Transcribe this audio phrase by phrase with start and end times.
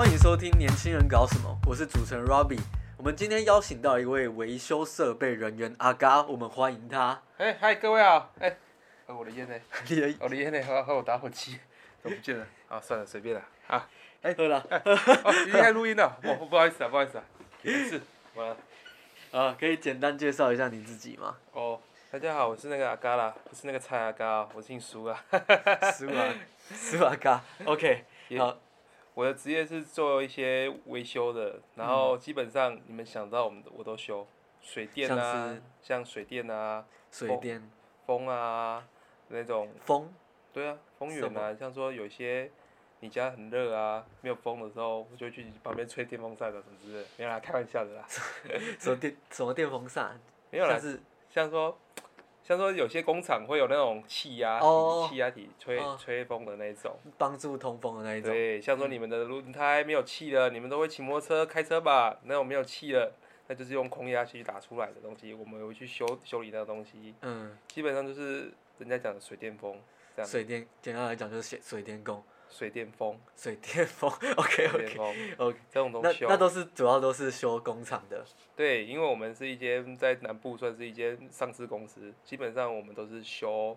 [0.00, 2.58] 欢迎收听《年轻人搞什么》，我是主持人 Robbie。
[2.96, 7.20] 我们今天邀请到一位维修设备人员阿嘎，我们欢迎他。
[7.36, 8.56] 哎，嗨，各位好，哎，
[9.04, 9.54] 呃我的烟呢？
[9.90, 10.62] 你的我的烟呢？
[10.62, 11.58] 和和我打火机
[12.02, 12.46] 都不见了。
[12.70, 13.42] 啊，算了，随便了。
[13.66, 13.86] 啊，
[14.22, 16.18] 哎，喝了哦，已经开录音了。
[16.22, 17.24] 不，不好意思啊，不好意思啊。
[17.60, 18.00] 没事，
[18.36, 18.56] 完了。
[19.32, 21.36] 啊，可以简单介绍一下你自己吗？
[21.52, 21.78] 哦，
[22.10, 25.22] 大家好，我是那个阿嘎啦，不是那个蔡阿嘎哦，我姓苏啊。
[25.92, 26.34] 苏阿
[26.72, 28.58] 苏阿嘎，OK， 也好，
[29.14, 34.26] 我的职业是做一些维修的，然后基本上你们想到我们的我都修，
[34.60, 37.70] 水电啊是，像水电啊，水电
[38.06, 38.86] 风啊
[39.28, 40.12] 那种风。
[40.52, 42.50] 对啊，风什源啊，像说有些
[42.98, 48.04] 你家很热啊，没有风的时候，我就会去旁边吹电风扇的什么之类的，没有啦，开玩笑的啦，
[48.80, 51.78] 什么电什么电风扇，没有啦，是像说，
[52.42, 55.96] 像说有些工厂会有那种气压哦、气压体吹哦。
[56.00, 58.30] 吹风的那一种，帮助通风的那一种。
[58.32, 62.18] 对，像说你们的轮胎没有气了，你们都会骑摩托车、开车吧？
[62.24, 63.12] 那种没有气了，
[63.46, 69.78] 那就是用空压去打出来的东西，我们会去修修理那个东西，嗯，基本上就是人家讲的水电风，
[70.16, 70.28] 这样。
[70.28, 74.10] 水电简单来讲就是水水电工，水电风，水电风。
[74.36, 78.22] OK OK 风 OK，这种东那西哦那都是主要都是修工厂的。
[78.56, 83.76] 对，因为我们是一间在南部算是一间上市公司，基本上我们都是修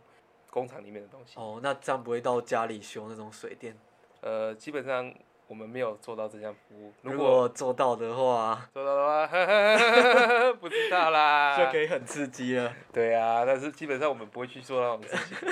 [0.49, 1.33] 工厂里面的东西。
[1.39, 3.77] 哦，那这样不会到家里修那种水电？
[4.21, 5.13] 呃，基本上
[5.47, 6.93] 我们没有做到这项服务。
[7.01, 9.27] 如如果果做到的话，做到的话，
[10.59, 11.55] 不知道啦。
[11.59, 12.73] 就可以很刺激了。
[12.91, 15.49] 对啊，但是基本上我们不会去做那种事情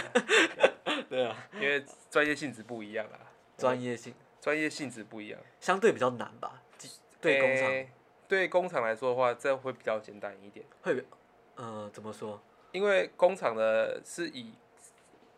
[0.63, 0.71] 啊，
[1.11, 3.19] 对啊，因为专业性质不一样啦。
[3.57, 5.37] 专业性专业性质不一样。
[5.59, 6.63] 相对比较难吧？
[7.19, 7.89] 对工厂诶
[8.29, 10.65] 对工厂来说的话，这会比较简单一点。
[10.81, 11.03] 会比，
[11.55, 12.41] 呃，怎么说？
[12.71, 14.53] 因为工厂的是以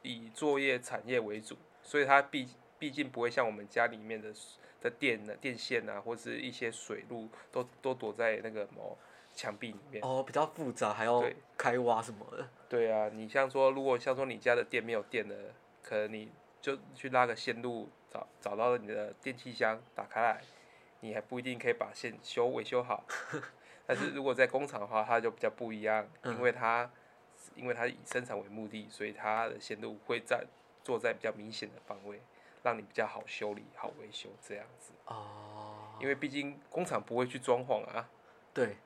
[0.03, 4.31] 以作业产业为主，所以它毕毕竟不会像我们家里面的
[4.80, 8.95] 的电呢、电线啊，或是一些水路都都躲在那个什么
[9.33, 10.03] 墙壁里面。
[10.03, 12.48] 哦，比较复杂，还要对开挖什么的。
[12.69, 15.36] 对啊，你像说，如果像说你家的电没有电了，
[15.83, 20.42] 可能你就去拉个线路，找找到了你的电器箱打开来，
[21.02, 23.04] 你还不一定可以把线修维修好。
[23.86, 26.89] 但是如果在工厂的话，它就比较不一样，因为它
[27.55, 30.45] 因为它以生产为目的，所以它的线路会在
[30.83, 32.22] 做在比较明显的方位，
[32.64, 34.93] 让你比较好修理、好维修这样子。
[35.05, 38.10] 哦，因为毕竟工厂不会去装潢啊，
[38.54, 38.77] 对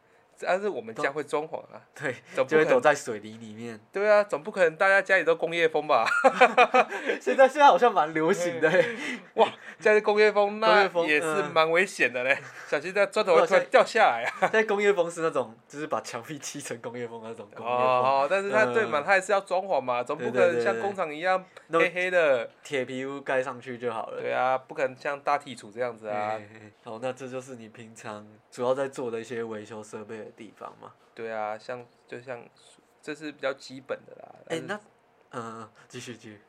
[0.41, 3.79] 但是我们家会装潢啊，对，就会总不可能躲在水泥里面。
[3.91, 6.05] 对啊，总不可能大家家里都工业风吧？
[7.19, 8.95] 现在现在好像蛮流行的欸，
[9.35, 9.47] 哇，
[9.79, 22.49] 家里工业风那也是嗯蛮危险的嘞， 小心那砖头会突然掉下来 在工业风是那种，就是把墙壁砌成工业风那种工业风，哦，但是它对嘛，嗯它还是要装潢嘛，总不可能像工厂一样黑黑的。
[22.63, 24.21] 铁皮屋盖上去就好了。
[24.21, 26.37] 对啊，不可能像大地主这样子啊。
[26.83, 30.91] 好，那这就是你平常主要在做的一些维修设备的地方嘛？
[31.15, 32.43] 对啊，像就像
[33.01, 34.35] 这是比较基本的啦。
[34.49, 34.77] 哎、那
[35.31, 36.41] 嗯，继续继续。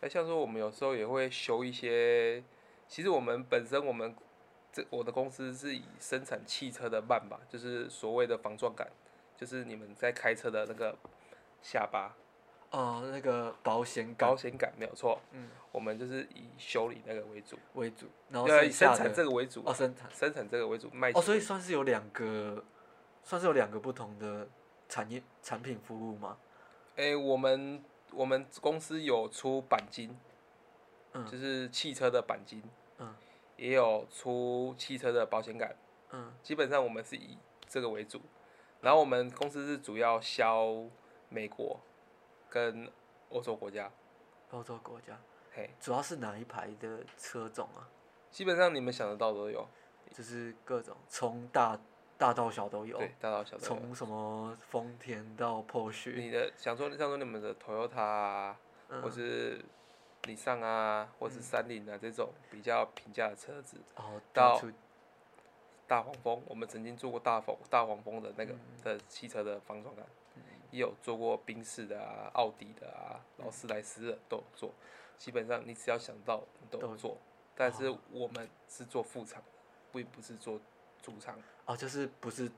[0.00, 2.42] 那像说我们有时候也会修一些，
[2.92, 4.14] 其实我们本身我们
[4.70, 8.86] 这我的公司是以生产汽车的慢吧，就是所谓的防撞杆，
[9.34, 10.94] 就是你们在开车的那个
[11.62, 12.14] 下巴
[12.68, 22.62] 哦，那个保险杆保险杆没有错，嗯，我们就是以修理那个为主，为主，然后以生产这个为主，哦生产生产这个为主卖哦，所以算是有两个，
[23.22, 24.46] 算是有两个不同的
[24.86, 26.36] 产业产品服务吗？
[26.96, 27.82] 诶，我们
[28.12, 30.14] 我们公司有出钣金，
[31.14, 32.70] 嗯就是汽车的钣金，嗯，
[33.62, 35.72] 也有出汽车的保险杆。
[36.10, 38.20] 嗯，基本上我们是以这个为主，
[38.80, 40.74] 然后我们公司是主要销
[41.28, 41.78] 美国
[42.50, 42.90] 跟
[43.28, 43.88] 欧洲国家，
[44.50, 45.16] 欧洲国家。
[45.54, 47.86] 嘿，主要是哪一排的车种啊？
[48.32, 49.64] 基本上你们想得到都有，
[50.12, 51.78] 就是各种从大
[52.18, 53.68] 大到小都有，对，大到小都有。
[53.68, 59.64] 从什么丰田到 Porsche，你的想说像说你们的 Toyota 啊，或嗯，是
[60.28, 64.60] 尼桑啊，或是三菱啊这种比较平价的车子，哦，到
[65.86, 68.58] 大黄蜂，我们曾经做过大黄大黄蜂的那个嗯。
[68.84, 70.04] 的汽车的防撞杆，
[70.70, 74.72] 也有做过宾士的啊、奥迪的啊、劳斯莱斯的都有做。
[75.18, 77.18] 基本上你只要想到你都有做，
[77.54, 77.98] 但是哦。
[78.10, 79.48] 我们是做副厂的，
[79.92, 80.60] 并不是做
[81.02, 81.36] 主厂。
[81.66, 82.50] 哦，就是不是，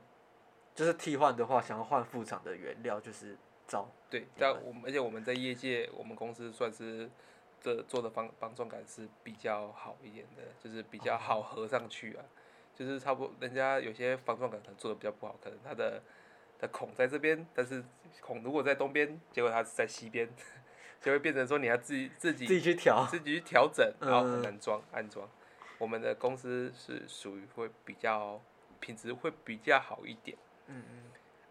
[0.73, 7.09] 就是替换的话，想要换副厂的原料，就是找对，但我们而且我们在业界，我们公司算是
[7.65, 12.23] 这做的防防撞感是比较好一点的，就是比较好合上去啊。
[12.75, 16.03] 就是差不多，人家有些防撞感可能做的比较不好，可能它的
[16.59, 17.83] 的孔在这边，但是
[18.21, 20.29] 孔如果在东边，结果它是在西边，
[21.01, 23.07] 就会变成说你要自己自己自己去调。
[23.09, 25.27] 自己去调整，然后嗯很难装安装。
[25.79, 28.39] 我们的公司是属于会比较
[28.79, 30.37] 品质会比较好一点。
[30.67, 31.03] 嗯嗯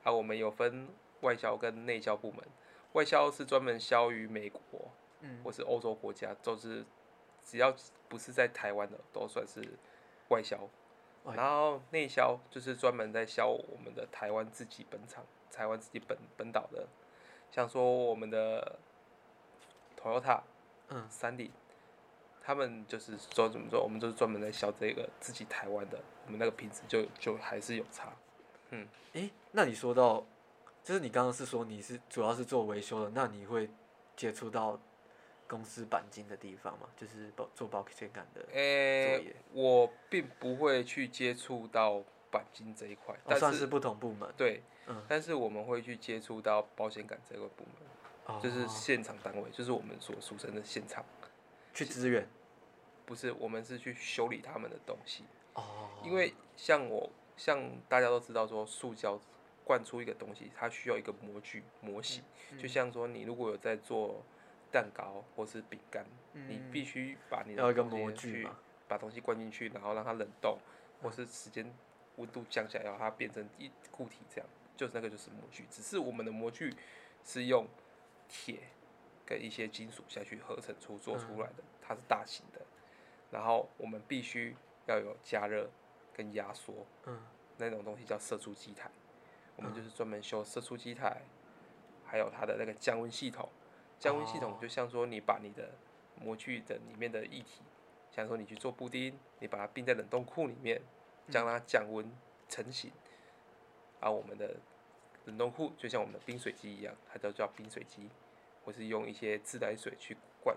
[0.04, 0.88] 啊，我们有分
[1.22, 2.44] 外销跟内销部门，
[2.92, 4.83] 外销是专门销于美国
[5.24, 6.84] 嗯或是欧洲国家，都是
[7.42, 7.74] 只要
[8.08, 9.60] 不是在台湾的都算是
[10.28, 10.68] 外销。
[11.34, 16.86] 然后内销就是专门在销我们的台湾自己本厂、台湾自己本本岛的，
[17.50, 18.78] 像说我们的
[19.98, 20.42] Toyota、
[20.90, 21.50] 嗯三菱，
[22.42, 28.12] 他们就是说怎么说，我们就是专门在销这个自己台湾的，我们那个品质就就还是有差。
[28.68, 30.26] 嗯诶，那你说到，
[30.82, 33.70] 就是你刚刚是说你是主要是做维修的，那你会
[34.14, 34.78] 接触到
[35.46, 36.88] 公司钣金的地方嘛？
[36.96, 39.36] 就是保做保险杆的，诶、作业。
[39.52, 45.02] 我并不会去接触到钣金这一块，哦，但是算是不同部门，对，嗯。
[45.08, 48.40] 但是我们会去接触到保险杆这个部门，哦。
[48.42, 51.04] 就是现场单位，就是我们所俗称的现场，
[51.72, 52.26] 去支援，
[53.04, 55.24] 不是我们是去修理他们的东西。
[55.54, 59.20] 哦，因为像我，像大家都知道说，塑胶
[59.62, 62.58] 灌出一个东西，它需要一个模具模型，嗯。
[62.58, 64.24] 就像说你如果有在做
[64.74, 68.48] 蛋糕或是饼干，你必须把你的模具去，
[68.88, 70.58] 把东西灌进去，然后让它冷冻，
[71.00, 71.72] 或是时间
[72.16, 75.64] 温度降下来，让它变成一固体，这样就是那个就是模具。
[75.70, 76.74] 只是我们的模具
[77.24, 77.68] 是用
[78.28, 78.62] 铁
[79.24, 82.60] 跟一些金属下去合成出做出来的，它是大型的，
[83.30, 84.56] 然后我们必须
[84.86, 85.70] 要有加热
[86.12, 87.22] 跟压缩，嗯，
[87.58, 88.90] 那种东西叫射出机台，
[89.54, 91.22] 我们就是专门修射出机台，
[92.04, 93.48] 还有它的那个降温系统。
[94.04, 95.70] 降温系统哦就像说你把你的
[96.22, 97.62] 模具的里面的液体，
[98.10, 100.78] 像说你去做布丁，你把它冰在冷冻库里面，
[101.30, 102.06] 将它降温
[102.46, 102.92] 成型。
[104.00, 104.56] 而、我们的
[105.24, 108.10] 冷冻库就像我们的冰水机一样，它都叫冰水机，
[108.62, 110.54] 或是用一些自来水去灌，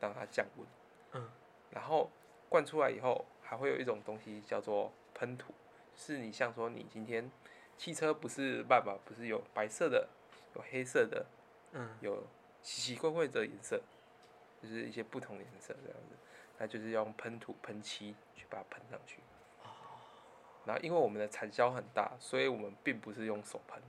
[0.00, 0.66] 让它降温。
[1.12, 1.30] 嗯。
[1.70, 2.10] 然后
[2.48, 5.52] 灌出来以后，还会有一种东西叫做喷涂，
[5.94, 7.30] 是你像说你今天
[7.76, 10.08] 汽车不是爸爸，不是有白色的，
[10.54, 11.26] 有黑色的，
[11.72, 12.26] 嗯，有
[12.64, 13.80] 奇奇怪怪的颜色，
[14.60, 16.16] 就是一些不同颜色这样子，
[16.58, 19.20] 那就是用喷涂喷漆去把它喷上去。
[20.64, 23.82] 然后因为我们的产销很大，所以我们并不是用手喷，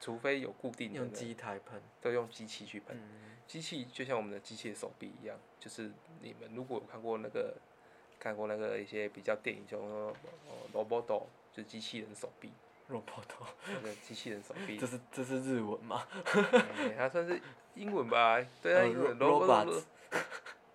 [0.00, 2.96] 除非有固定的用机台喷，都用机器去喷。
[3.00, 7.56] 嗯，机器就像我们的机械手臂一样，就是你们如果有看过那个
[8.18, 10.12] 看过那个一些比较电影，就哦
[10.74, 11.06] robot
[11.52, 12.50] 就是机器人手臂，
[12.90, 13.24] robot，
[13.66, 16.06] 那个机器人手臂这，是这是日文吗？
[16.34, 17.40] 哎它算是
[17.74, 18.44] 英文吧？
[18.60, 19.84] 对啊，哦英文 ro- robot，robots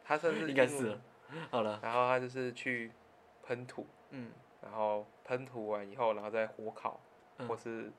[0.03, 0.97] 它算是应该是。
[1.51, 2.91] 好了，然后它就是去
[3.43, 4.31] 喷涂，嗯，
[4.61, 6.99] 然后喷涂完以后，然后再火烤，
[7.37, 7.47] 嗯。
[7.47, 7.91] 或是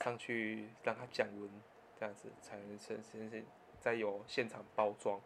[0.00, 1.50] 上去让它降温，
[1.98, 3.44] 这样子才能生生生
[3.80, 5.20] 再有现场包装，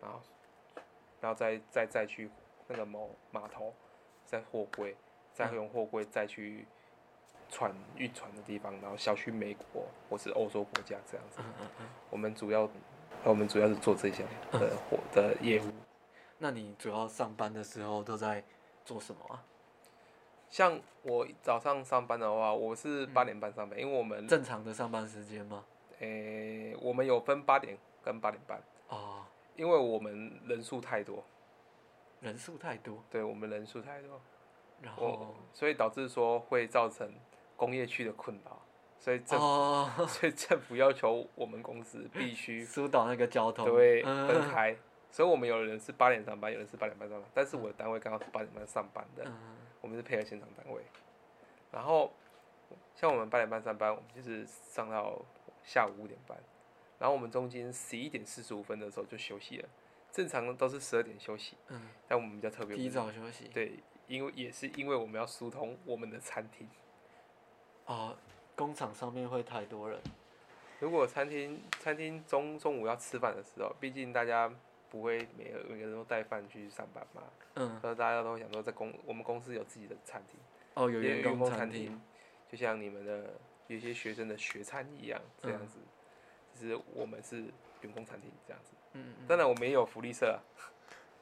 [0.00, 0.20] 然后
[1.20, 2.30] 然后再再再去
[2.68, 3.74] 那个某码头，
[4.24, 4.96] 再货柜，
[5.34, 5.54] 再嗯。
[5.56, 6.64] 用货柜再去
[7.48, 11.40] 船运船的地方，然后销去美国或是欧洲国家这样子。
[11.40, 11.86] 嗯嗯嗯。
[12.10, 12.68] 我们主要
[13.24, 15.70] 我们主要是做这些的活的业务。
[16.38, 18.44] 那你主要上班的时候都在
[18.84, 19.42] 做什么啊？
[20.48, 25.64] 像我早上上班的话，我是嗯八点半上班，因为我们正常的上班时间吗？
[25.98, 29.24] 诶、我们有分八点跟八点半，哦，
[29.56, 31.24] 因为我们人数太多，
[32.20, 34.20] 人数太多，对我们人数太多，
[34.80, 37.12] 然我后所以导致说会造成
[37.58, 38.62] 工业区的困扰，
[38.98, 44.28] 所以政、哦， 所以政府要求我们公司必须 疏导那个交通，对嗯。
[44.28, 44.76] 分开，
[45.10, 49.56] 所以我们有人是八点上班，有人是八点半上班，但是我的单位刚好是八点半上班的，嗯。
[49.80, 50.82] 我们是配合现场单位，
[51.72, 52.12] 然后
[52.94, 55.20] 像我们八点半上班，我们就是上到
[55.64, 56.38] 下午五点半，
[56.98, 59.68] 然后我们中间十一点四十五分的时候就休息了，
[60.10, 63.48] 正常都是十二点休息，嗯，但我们比较特别，提早休息。
[63.54, 66.68] 对，因为也是因为我们要疏通我们的餐厅，
[67.88, 68.14] 哦，
[68.54, 69.98] 工厂上面会太多人，
[70.78, 74.52] 如果餐厅餐厅中中午要吃饭的时候，毕竟大家
[74.90, 77.22] 不会每个每个人都带饭去上班嘛，
[77.54, 80.38] 嗯，所以大家都会想说在公我们公司有自己的餐厅。
[80.74, 81.98] 哦，有也员工餐厅，
[82.46, 83.34] 就像你们的
[83.68, 85.78] 有些学生的学餐一样，这样嗯子。
[86.54, 87.36] 只是我们是
[87.80, 88.72] 员工餐厅这样子。
[88.92, 90.38] 嗯嗯，当然我们也有福利社啊，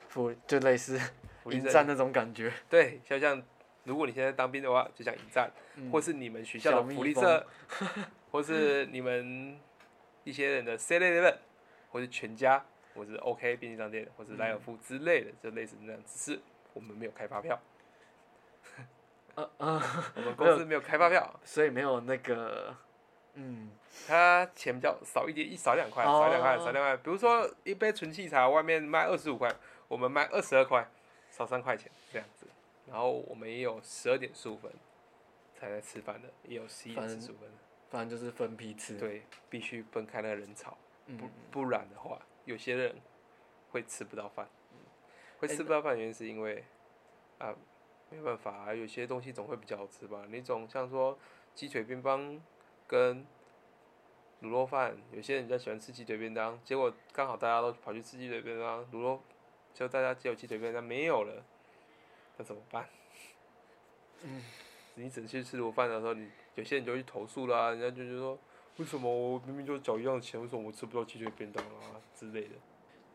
[0.08, 0.98] 福就类似
[1.42, 3.40] 福利社迎战那种感觉，对，就像
[3.86, 7.46] 如果你现在当兵的话，就像营站，嗯或是你们学校的福利社，
[8.32, 9.58] 或是你们
[10.24, 11.36] 一些人的 C Eleven，
[11.90, 12.64] 或是全家，
[12.94, 16.02] 或是 OK 便利商店，或是莱尔富之类的，就类似那样。
[16.04, 16.40] 只是
[16.74, 17.58] 我们没有开发票，
[19.36, 19.82] 呃呃，
[20.16, 22.74] 我们公司没有开发票， 所以没有那个，
[23.34, 23.70] 嗯，
[24.08, 26.96] 它钱比较少一点，一少两块，哦少两块，少两块。
[26.96, 29.48] 比如说一杯纯气茶外面卖二十五块，
[29.86, 30.86] 我们卖二十二块，
[31.30, 32.46] 少三块钱这样子。
[32.86, 34.70] 然后我们也有十二点十五分
[35.54, 37.56] 才来吃饭的，也有十一点四十五分的。
[37.88, 38.98] 反正就是分批吃。
[38.98, 40.76] 对，必须分开那个人潮，
[41.06, 42.96] 嗯，不不然的话，有些人
[43.70, 44.48] 会吃不到饭。
[45.38, 46.64] 会哎吃不到饭原因是因为
[47.38, 47.54] 啊，
[48.10, 50.24] 没办法啊，有些东西总会比较好吃吧。
[50.28, 51.18] 你总像说
[51.54, 52.40] 鸡腿便当
[52.86, 53.26] 跟
[54.42, 59.22] 卤肉饭，有些人比较喜欢吃鸡腿便当，结果刚好大家都跑去吃鸡腿便当，卤肉
[59.74, 61.44] 就大家只有鸡腿便当没有了，
[62.36, 62.88] 那怎么办？
[64.22, 64.42] 嗯，
[64.96, 68.38] 你整去吃卤饭的时候，你有些人就去投诉啦，人家就觉得说，
[68.78, 72.54] 为什么我明明就缴一样的钱，为什么我吃不到鸡腿便当啊之类的。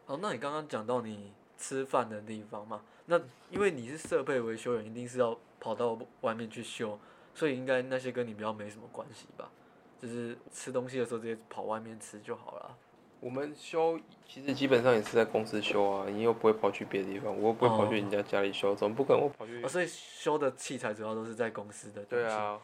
[0.06, 7.00] 哦，那你刚刚讲到你吃饭的地方嘛，那因为你是设备维修员，一定是要跑到外面去修，
[7.34, 9.52] 所以应该那些跟你比较没什么关系吧？
[10.00, 12.78] 就是吃东西的时候直接跑外面吃就好了。
[13.22, 13.98] 我们修
[14.28, 19.68] 其实基本上也是在公司修啊，你又不会跑去别的地方，我又不会跑去人家家里修，总不可能我跑去哦，。
[19.70, 22.04] 所以修的器材主要都是在公司的。
[22.06, 22.26] 对。
[22.26, 22.60] 啊，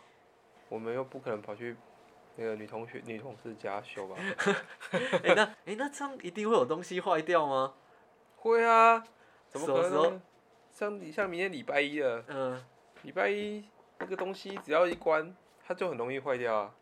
[0.67, 1.77] 我们又不可能跑去
[2.35, 4.15] 那个女同学、女同事家修吧？
[5.23, 7.73] 哎、那哎、那这样一定会有东西坏掉吗？
[8.37, 9.03] 会啊，
[9.47, 10.21] 怎么可能？
[10.73, 12.63] 像你像明天礼拜一了，嗯、
[13.03, 13.63] 礼拜一
[13.99, 15.35] 那个东西只要一关，
[15.65, 16.75] 它就很容易坏掉啊，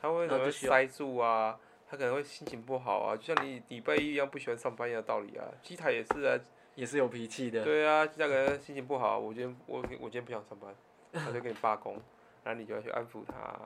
[0.00, 5.44] 它会塞住啊，它可能会心情不好啊，就像你礼拜一一样不喜欢上班一样的道理啊。
[5.62, 6.38] 机台也是啊，
[6.74, 7.64] 也是有脾气的。
[7.64, 10.74] 对啊，机台可能心情不好，我今天我我今天不想上班，
[11.12, 11.94] 他就给你罢工，
[12.42, 13.58] 然后你就要去安抚他，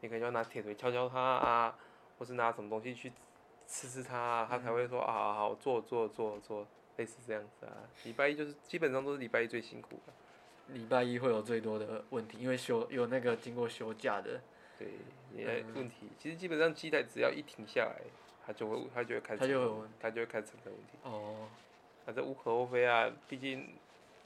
[0.00, 1.78] 你可能要拿铁锤敲敲他啊，
[2.18, 3.12] 或是拿什么东西去
[3.66, 7.72] 刺刺他啊，他才会说啊好好做做做做，类似这样子啊。
[8.04, 10.12] 礼拜一就是基本上都是礼拜一最辛苦的，
[10.74, 14.40] 礼拜一会有最多的问题，因为休有那个经过休假的，
[14.78, 14.88] 对，
[15.32, 18.00] 你的问题，其实基本上机台只要一停下来，
[18.46, 19.40] 它就会它就会开始
[20.00, 21.48] 它就会开始产生问题，哦，
[22.06, 23.74] 那这无可厚非啊，毕竟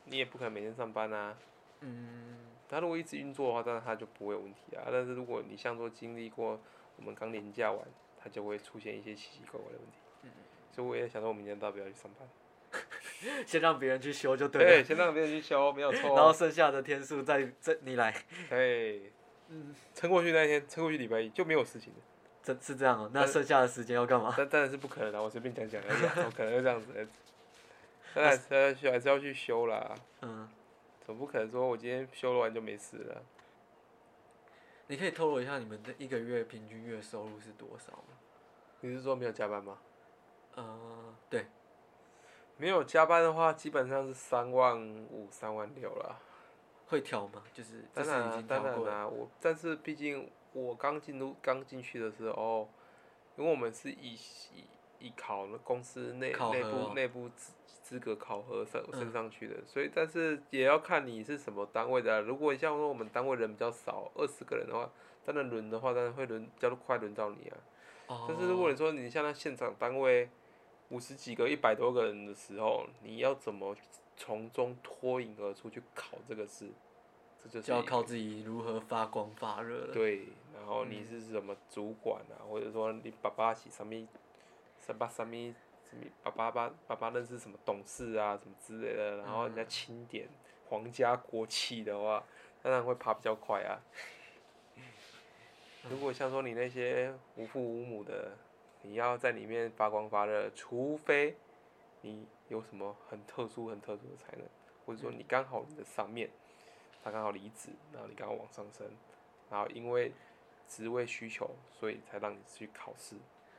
[0.04, 1.36] 你也不可能每天上班啊。
[1.80, 4.84] 嗯，它如果一直运作的话，当然它就不会有问题啊。
[4.92, 6.60] 但是如果你像说经历过
[6.96, 7.84] 我们刚年假完，
[8.22, 9.98] 它就会出现一些奇奇怪怪的问题。
[10.22, 10.30] 嗯
[10.74, 12.26] 所以我也想说，我明天到底要不要去上班？
[13.46, 16.16] 先让别人去修就对了，对，先让别人去修，没有错。
[16.16, 18.14] 然后剩下的天数再再你来，
[18.48, 19.12] 对，
[19.54, 21.98] 嗯，撑过去那一天，撑过去礼拜一就没有事情了。
[22.42, 24.34] 这是这样哦、那剩下的时间要干嘛？
[24.36, 26.88] 但当然是不可能的，我随便讲讲而已啊， 怎么可能会这样子？
[28.14, 29.94] 当然是要去， 还是要去修啦。
[30.22, 30.48] 嗯，
[31.06, 33.22] 总不可能说我今天修了完就没事了。
[34.88, 38.18] 你可以透露一下你们的一个月平均月收入是多少吗？
[38.80, 39.78] 你是说没有加班吗？
[40.56, 41.46] 呃，对，
[42.56, 46.18] 没有加班的话，基本上是三万五、三万六啦。
[46.92, 47.42] 会挑吗？
[47.54, 52.68] 就是当然、当然啦、我但是毕竟我刚进入刚进去的时候，
[53.36, 54.64] 因为我们是以以
[54.98, 64.90] 以考了公司内内部内部资资格考核升嗯升上去的，所以但是也要看你是什么单位的啊、如果像说我们单位人比较少，二十个人的话，
[65.24, 67.56] 当然轮的话，当然会轮比较快轮到你啊。
[68.08, 70.28] 哦，但是如果你说你像那现场单位
[70.90, 73.74] 五十几个、一百多个人的时候，你要怎么
[74.16, 76.70] 从中脱颖而出去考这个试？
[77.42, 79.92] 这就是就要靠自己如何发光发热了。
[79.92, 83.94] 对，然后你是什么主管啊，或者说你爸爸是什么
[84.78, 90.28] 什么什么什么爸爸爸爸爸认识什么董事啊什么之类的，然后人家钦点
[90.68, 92.24] 皇家国企的话，
[92.62, 93.82] 当然会爬比较快啊。
[95.90, 98.36] 如果像说你那些无父无母的，
[98.82, 101.36] 你要在里面发光发热，除非
[102.02, 104.46] 你有什么很特殊、很特殊的才能，
[104.84, 106.28] 或者说你刚好你的上面
[107.02, 108.86] 他刚好离职，然后你刚好往上升，
[109.50, 110.12] 然后因为
[110.68, 113.16] 职位需求，所以才让你去考试，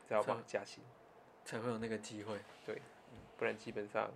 [0.07, 0.83] 才要帮你加薪，
[1.43, 2.39] 才会有那个机会。
[2.67, 2.79] 对
[3.35, 4.11] 不然基本上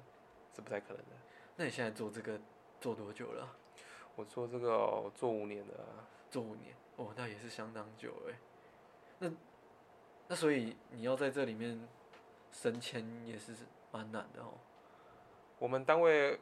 [0.55, 1.17] 是不太可能的。
[1.55, 2.39] 那你现在做这个
[2.79, 3.57] 做多久了啊？
[4.15, 8.35] 我做这个哦、做五年了啊、做五年，哦，那也是相当久哎。
[9.17, 9.31] 那
[10.27, 11.87] 那所以你要在这里面
[12.51, 13.55] 升迁也是
[13.91, 14.53] 蛮难的哦。
[15.59, 16.39] 我们单位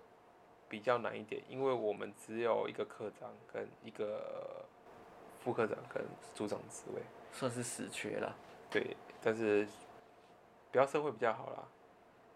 [0.67, 4.65] 比较难一点，因为我们只有一个科长跟一个
[5.39, 6.03] 副科长跟
[6.33, 8.35] 组长职位，算是死缺啦，
[8.69, 9.67] 对，但是
[10.71, 11.67] 不要升会比较好啦。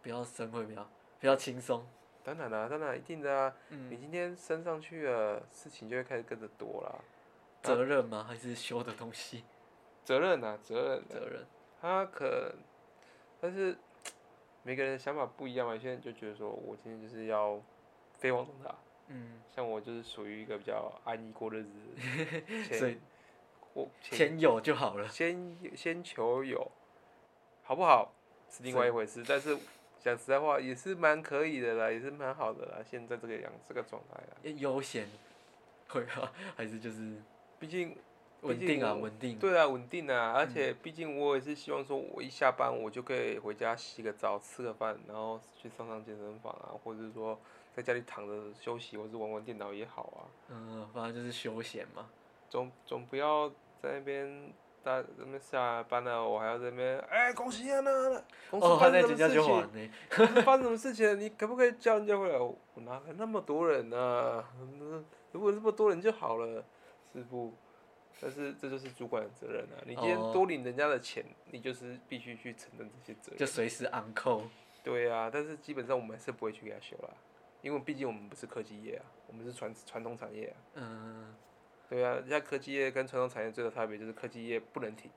[0.01, 0.83] 不要升会比较
[1.19, 1.85] 比较轻松。
[2.23, 6.95] 当然啦、当然一定的啊，嗯你今天升上去了，事情就会开始跟着多啦。
[7.61, 8.23] 责任吗？
[8.27, 9.43] 还是修的东西？
[10.05, 11.45] 责任啊，责任、责任。
[11.81, 12.55] 他可，
[13.41, 13.77] 但是
[14.63, 15.73] 每个人的想法不一样嘛。
[15.73, 17.59] 有些人就觉得说，我今天就是要
[18.17, 18.75] 飞黄腾达，
[19.07, 21.69] 嗯，像我就是属于一个比较安逸过日子，
[22.77, 22.97] 所以
[23.73, 25.07] 我先钱有就好了。
[25.07, 26.71] 先先求有，
[27.63, 28.13] 好不好
[28.49, 29.23] 是另外一回事。
[29.27, 29.57] 但是
[29.99, 32.77] 讲实在话也是蛮可以的啦，也是蛮好的啦。
[32.85, 35.07] 现在这个样这个状态啦，悠闲，
[35.87, 37.15] 会啊，还是就是
[37.59, 37.95] 毕竟
[38.41, 39.37] 稳定啊，稳定。
[39.37, 47.37] 对啊，稳定啊，而且毕竟我也是希望说，我一下班我就可以回家洗个澡、吃个饭，然后去上上健身房啊，或者是说
[47.75, 50.19] 在家里躺着休息，或是玩玩电脑也好啊。
[50.49, 52.09] 嗯，反正就是休闲嘛。
[52.49, 53.49] 总总不要
[53.81, 54.51] 在那边。
[54.81, 57.81] 大那边下班了，我还要在那边，哎，恭喜啊！
[57.81, 59.91] 那公司发生什么事情？
[60.41, 61.19] 发生什么事情？
[61.19, 62.39] 你可不可以叫人家回来？
[62.39, 64.41] 我哪来那么多人呢？
[65.33, 66.63] 如果这么多人就好了，
[67.11, 67.53] 师傅。
[68.21, 69.81] 但是这就是主管的责任啊！
[69.85, 73.37] 你今天多领人家的钱，你就是必须去承担这些责任。
[73.37, 74.43] 就随时按扣。
[74.83, 77.09] 对啊，但是基本上我们是不会去给他修啦，
[77.61, 80.57] 因为毕竟我们不是科技业啊，我们是传传统产业啊。
[80.75, 81.35] 嗯。
[81.89, 85.09] 对啊，人家科技业跟传统产业最大差别就是科技业不能停，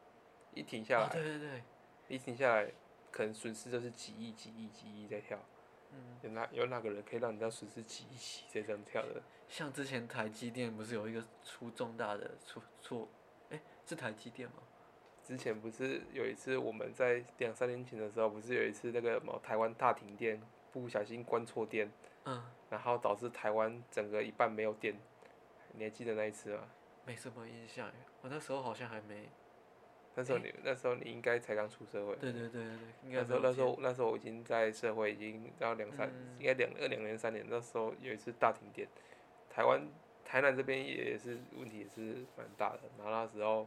[0.55, 1.63] 一停下来，对对对，
[2.09, 2.71] 一停下来，
[3.11, 5.39] 可能损失就是几亿、几亿、几亿在跳。
[5.93, 6.19] 嗯。
[6.23, 9.23] 有哪有哪个人可以让你这样损失几亿、几亿这样跳的？
[9.49, 13.09] 像之前台积电不是有一个出重大的出错？
[13.51, 14.57] 哎，是台积电吗？
[15.25, 20.41] 之前不是有一次我们在两三年前的时候，不是有一次那个什么台湾大停电，
[20.73, 21.93] 不小心关错电，
[22.25, 24.97] 嗯，然后导致台湾整个一半没有电。
[25.75, 26.69] 你还记得那一次吗？
[27.05, 29.29] 没什么印象我那时候好像还没。
[30.15, 32.15] 那时候你那时候你应该才刚出社会。
[32.17, 37.45] 对对对对对那时候那时候那时候我已经在社会已经到两三，应该两二两年三年。
[37.49, 38.87] 那时候有一次大停电，
[39.49, 39.89] 台湾
[40.25, 43.67] 台南这边也是问题也是蛮大的，然后那时候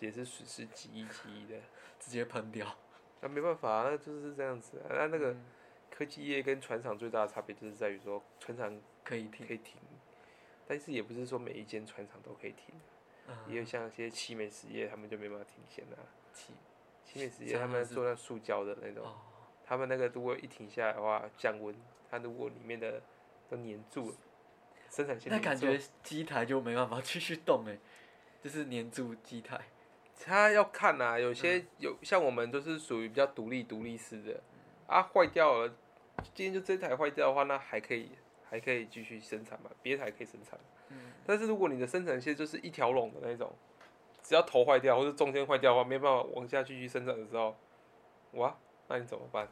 [0.00, 1.56] 也是损失几亿几亿的，
[2.00, 2.66] 直接喷掉。
[3.20, 4.82] 那没办法，那就是这样子。
[4.88, 5.36] 那那个
[5.90, 9.76] 科技业跟船厂最大的差别就是在于说，船厂可以停可以停。
[10.66, 12.74] 但是也不是说每一间船厂都可以停，
[13.46, 15.96] 也有像一些奇美实业，他们就没办法停线啊。
[16.32, 16.52] 七
[17.04, 19.04] 七美实业他们做那塑胶的那种，
[19.64, 21.74] 他们那个如果一停下来的话，降温，
[22.10, 23.02] 它如果里面的
[23.48, 24.16] 都粘住了，
[24.90, 27.78] 生产线那感觉机台就没办法继续动哎，
[28.42, 29.60] 就是粘住机台。
[30.22, 34.42] 他要看呐，有些有像我们都是属于比较独立独立式的，
[34.86, 35.74] 啊坏掉了，
[36.34, 38.12] 今天就这台坏掉的话，那还可以。
[38.50, 39.70] 还可以继续生产嘛？
[39.80, 40.58] 别台可以生产，
[41.26, 43.52] 但是如果你的生产线就是一条龙的那种，
[44.22, 47.56] 只要头坏掉或者中间坏掉的话，没办法往下继续生产的时候，
[48.32, 48.56] 哇，
[48.88, 49.48] 那你怎么办？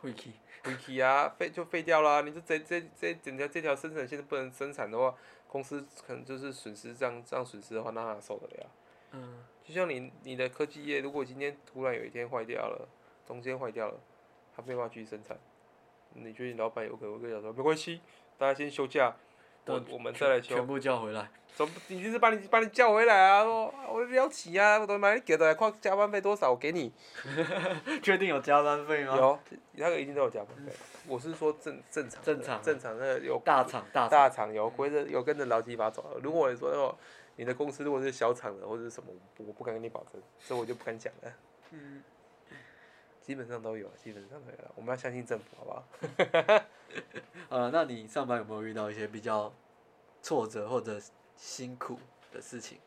[0.00, 2.22] 废弃，废弃啊，废就废掉啦。
[2.22, 5.14] 你就这这这整条这条生产线不能生产的话，
[5.46, 8.70] 公司可能就是损失这样这样损失的话，那哪受得了？
[9.12, 12.88] 嗯，就像你你的科技业，如果今天突然有一天坏掉了，
[13.26, 14.00] 中间坏掉了，
[14.56, 15.36] 它没办法继续生产，
[16.14, 18.00] 你觉得你老板有可能会跟你说没关系？
[18.38, 19.14] 大家先休假，
[19.66, 20.54] 我我们再来休。
[20.54, 21.28] 全部叫回来。
[21.54, 21.74] 怎么？
[21.88, 23.44] 你就是把你把你叫回来啊！
[23.44, 24.78] 我我了起啊！
[24.78, 26.90] 我都买你给的，看加班费多少，我给你。
[28.02, 29.16] 确定有加班费吗？
[29.16, 29.38] 有，
[29.72, 30.72] 那个一定都有加班费。
[31.06, 32.22] 我是说正正常。
[32.22, 32.62] 正常。
[32.62, 33.38] 正常的有。
[33.44, 36.18] 大厂大大厂有规着有跟着劳基法走。
[36.22, 36.96] 如果你说哦，
[37.36, 41.32] 你的公司如果是小厂的或者是什么，我不敢跟你保证，所以我就不敢讲了。
[41.72, 42.02] 嗯。
[43.20, 44.72] 基本上都有，基本上都有了。
[44.74, 45.84] 我们要相信政府，好不好？
[47.50, 49.52] 呃，那你上班有没有遇到一些比较
[50.22, 51.00] 挫折或者
[51.36, 51.98] 辛苦
[52.32, 52.78] 的事情？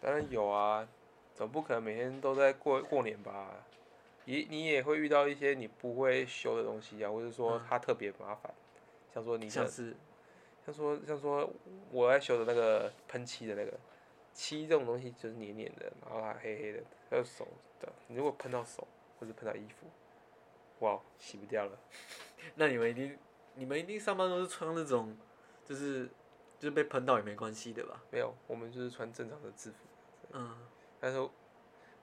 [0.00, 0.86] 当然有啊，
[1.34, 3.50] 总不可能每天都在过过年吧？
[4.26, 8.52] 你你也会遇到一些你不会修的东西啊，或者说它特别麻烦，
[9.12, 9.96] 像说你像是
[10.64, 11.50] 像说像说
[11.90, 13.72] 我在修的那个喷漆的那个
[14.32, 17.46] 漆这种东西就是黏黏的，然后还黑黑的，还有手
[17.80, 18.86] 的，你如果喷到手。
[19.24, 19.86] 或是喷到衣服，
[20.80, 21.78] 哇，洗不掉了。
[22.56, 23.18] 那你们一定，
[23.54, 25.16] 你们一定上班都是穿那种，
[25.64, 26.06] 就是
[26.58, 28.02] 就是被喷到也没关系的吧？
[28.10, 29.76] 没有，我们就是穿正常的制服。
[30.32, 30.54] 嗯。
[31.00, 31.26] 但是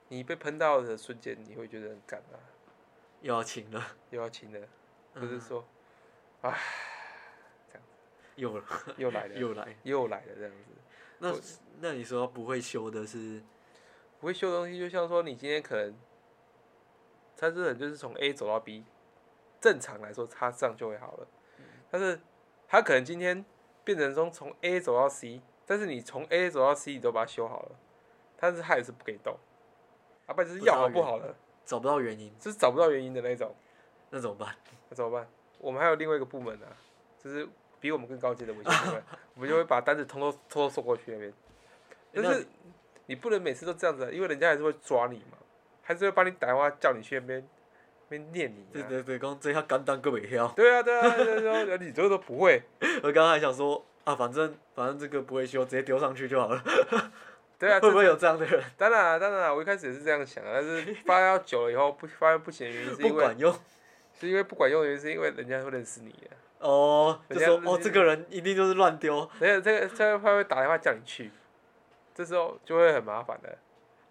[0.08, 2.34] 你被喷到的瞬间，你会觉得很干啊。
[3.20, 3.96] 又要亲了。
[4.10, 4.68] 又要亲了。
[5.14, 5.64] 不是说，
[6.40, 6.58] 唉，
[7.68, 7.82] 这样。
[8.34, 8.64] 又了。
[8.96, 9.34] 又来了。
[9.34, 9.76] 又来。
[9.84, 10.70] 又来了这样子。
[11.20, 11.32] 那
[11.78, 13.40] 那你说不会修的是？
[14.18, 15.94] 不会修的东西，就像说你今天可能。
[17.36, 18.84] 它这人就是从 A 走到 B，
[19.60, 21.26] 正常来说它这样就会好了。
[21.90, 22.20] 但是
[22.68, 23.44] 他可能今天
[23.84, 27.72] 变成说从 A 走到 C，但是你从 A 走到 C 你都把它修好了，
[28.36, 29.36] 但是它也是不给动。
[30.26, 31.34] 啊，不就是要好不好了？
[31.64, 33.54] 找不到原因，就是找不到原因的那种。
[34.10, 34.54] 那怎么办？
[34.88, 35.28] 那怎么办？
[35.58, 36.66] 我们还有另外一个部门呢，
[37.18, 39.02] 就是比我们更高级的维修部门，
[39.34, 41.32] 我们就会把单子通通偷偷送过去那边。
[42.14, 42.46] 但是
[43.06, 45.38] 你不能每次都这样子，啊因为人家还是会抓你嘛。
[45.82, 47.48] 还是会帮你打电话叫你去那边，
[48.08, 48.64] 那边念你。
[48.72, 50.48] 对对对，讲这下简单，各位晓。
[50.48, 52.62] 对啊 对啊，对啊，你这个都不会。
[53.02, 56.62] 我刚刚还想说啊，反正反正这个不会修，直接丢上去就好了。
[57.58, 58.62] 对啊， 会不会有这样的人？
[58.76, 63.52] 当然啊当然，啊我一开始也是这样想，但是发要久了以后，不发现不行的原因是因为，
[64.18, 71.30] 是因为不管用的原因，是因为人家会认识你啊，哦，就说哦，这个人一定就是乱丢，而且这个这个他会打电话叫你去，
[72.14, 73.58] 这时候就会很麻烦的。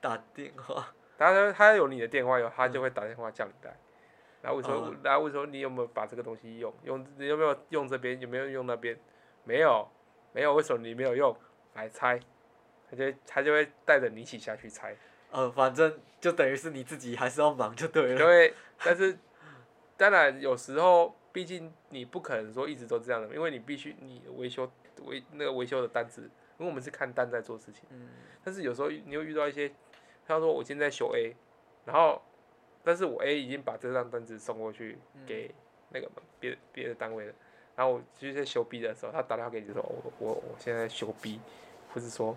[0.01, 3.71] 打电话，然后他他有你的电话以后，他就会打电话叫你带，
[4.41, 8.97] 然后我说哦，然后我说你有没有把这个东西用用，你有没有用这边，有没有用那边？
[9.43, 9.87] 没有，
[10.33, 11.35] 没有，为什么你没有用？
[11.75, 12.19] 来猜，
[12.89, 14.95] 他就他就会带着你一起下去猜。
[15.29, 18.19] 呃，反正就等于是你自己还是要忙就对了。
[18.19, 18.53] 因为，
[18.83, 19.17] 但是
[19.95, 24.69] 当然有时候，毕竟你不可能说一直都这样的，因为你必须你维修
[25.03, 26.23] 维那个维修的单子，
[26.57, 27.83] 因为我们是看单在做事情。
[27.91, 28.09] 嗯
[28.43, 29.71] 但是有时候你会遇到一些，
[30.27, 31.35] 他说我现在修 A，
[31.85, 32.21] 然后
[32.83, 35.53] 但是我 A 已经把这张单子送过去给
[35.89, 37.33] 那个别别的单位了，
[37.75, 41.39] 然后我就在修 B 的时候，他打电话给你说，我我我现在在修 B，
[41.93, 42.31] 或是说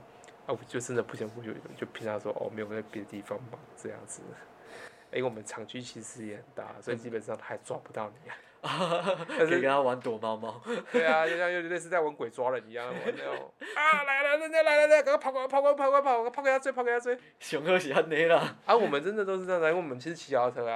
[0.46, 4.22] 啊我就真的不想不修，就平常说哦没有在别的地方忙这样子。
[5.12, 8.36] 因为我们厂区其实也很大，所以基本上他还抓不到你啊。
[8.53, 8.53] 但
[9.28, 10.60] 可以是跟他玩躲猫猫。
[10.90, 17.18] 对啊，就像有点类似在玩鬼抓人一样，玩那种 啊来了，人家来了，来了，赶快跑跑跑跑过来，跑给他追，跑给他追。
[17.38, 20.66] 熊二喜欢你啦，啊，我们真的都是这样子啊，因为我们其实骑脚踏车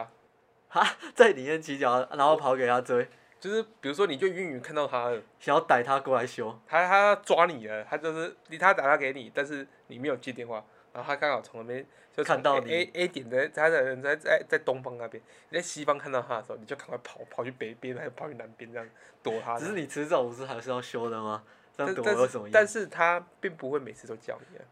[0.71, 3.09] 啊，在里面骑脚，然后跑给他追，
[3.41, 6.59] 就是比如说你就远远看到他了，想要逮他过来修。
[6.67, 18.89] 他他要抓你了，他就是你他打电话给你，但是你没有接电话，然后他刚好从那边就从看到 A 你 A A 点的他的人在在在东方那边，你在西方看到他的时候，你就赶快跑跑去北边，还是跑去南边这样
[19.23, 19.59] 躲他。
[19.59, 21.45] 只是你迟早不是还是要修的吗？
[21.77, 22.53] 这样躲但但是有什么用？
[22.53, 24.65] 但是他并不会每次都叫你啊，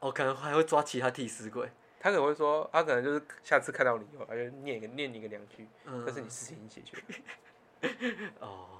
[0.00, 1.68] 哦，可能还会抓其他替死鬼。
[2.02, 8.30] 他可能会说，他可能就是下次看到你以后，他就念一个念你一个两句，嗯，但是你事情已经解决了。
[8.40, 8.79] 哦，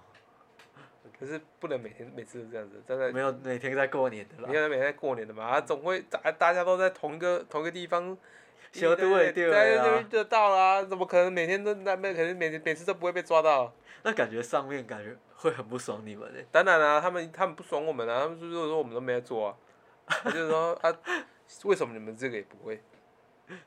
[1.20, 4.44] 可是不能每天每次都这样子，真的没有每天在过年的啦。
[4.48, 8.16] 你看每天在过年的嘛，啊，总会大大家都在同一个同一个地方，
[8.72, 13.70] 小都会对在啊那边就到啦，怎么可能每天都那边可能每每次都不会被抓到？
[14.02, 16.46] 那感觉上面感觉会很不爽你们诶。
[16.50, 19.56] 当然啦、他们他们不爽我们啊，他们就是说我们都没在做啊，
[20.06, 20.90] 他就是说 啊，
[21.64, 22.80] 为什么你们这个也不会？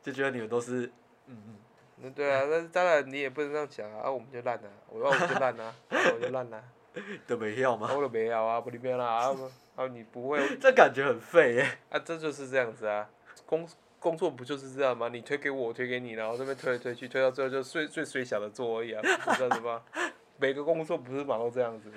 [0.02, 0.90] 就觉得你们都是，
[1.28, 1.56] 嗯嗯，
[1.98, 6.64] 那对啊，那当然你也不能这样讲啊，啊我们就烂啊，我说我们就烂啊，啊我就烂啊，
[7.28, 7.90] 都没要啊吗？
[7.96, 9.36] 我都没要啊，不里面啦啊，
[9.76, 11.78] 啊你不会 这感觉很废耶。
[11.90, 13.10] 啊，这就是这样子啊，
[13.46, 13.68] 工
[14.00, 15.10] 工作不就是这样吗？
[15.10, 19.02] 你推给我，我推给你，然后这边推来推去，推到最后就最最最小的做而已啊，
[19.38, 19.82] 这样子吗？
[20.38, 21.92] 每个工作不是嘛都这样子，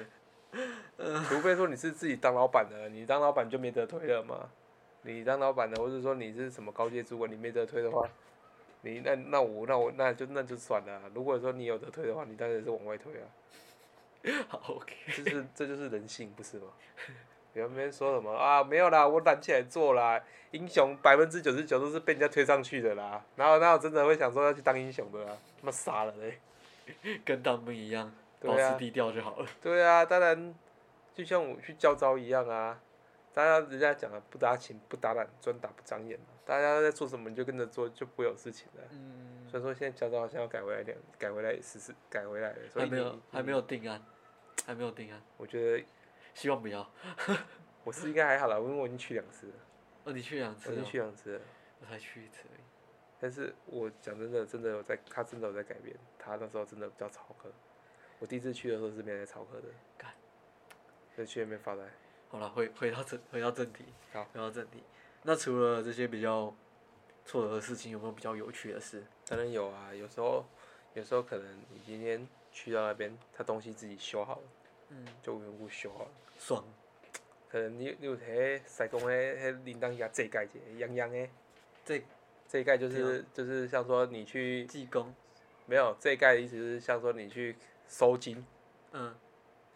[1.29, 4.49] 除非说你是自己当老板的，你当老板就没得推了嘛。
[5.03, 8.09] 你当老板的，或者说你是什么高阶主管，你没得推的话，
[8.83, 13.27] 你那那我那我那就那就算了啊、如果说你有得推的话，你当然是往外推啊。
[14.49, 14.95] 好，OK。
[15.25, 16.67] 这是这就是人性，不是吗？
[17.55, 18.63] 别人边说什么啊？
[18.63, 20.23] 没有啦，我懒起来做啦。
[20.51, 25.37] 英雄百分之九十九都是被人家推上去的啦，然后那我真的会想说要去当英雄的啦？
[25.61, 26.39] 他妈傻了嘞！
[27.25, 29.47] 跟当兵一样，保对啊持低调就好了。
[29.63, 30.55] 对啊，当然，
[31.15, 32.81] 就像我去教招一样啊。
[33.33, 36.19] 大家人家讲的不打情不打懒，专打不长眼。
[36.45, 38.83] 大家在做什么你就跟着做，就不会有事情了。
[38.93, 42.57] 嗯，所以说现在教招好像要改回来点，改回来试试，改回来了。
[42.73, 44.01] 所以还没有还没有定案，
[44.67, 45.87] 还没有定案，我觉得
[46.35, 46.87] 希望不要。
[47.85, 49.55] 我是应该还好啦，因为我已经去两次了，
[50.05, 51.41] 哦，你去两次我已经，去两次了。
[51.81, 52.61] 我才去一次而已。
[53.21, 55.97] 但是我讲真的，真的有在，他真的有在改变。
[56.19, 57.49] 他那时候真的比较操课，
[58.19, 60.13] 我第一次去的时候是没在操课的，干
[61.17, 61.83] 就去那边发呆。
[62.29, 64.83] 好了，回回到正回到正题，好回到正题。
[65.23, 66.53] 那除了这些比较
[67.25, 69.05] 挫折的事情，有没有比较有趣的事？
[69.29, 70.45] 当然有啊，有时候
[70.95, 72.27] 有时候可能你今天
[72.57, 74.43] 去到那边，他东西自己修好了，
[74.89, 76.11] 嗯，就无缘无故修好了。
[76.39, 76.65] 爽，
[77.51, 81.29] 可能你你有迄西公迄迄铃铛遐这盖者，样样的。
[81.85, 82.03] 这
[82.49, 85.15] 这一盖就是就是像说你去济公，
[85.67, 87.55] 没有这一盖的意思是像说你去
[87.87, 88.43] 收金、
[88.93, 89.15] 嗯。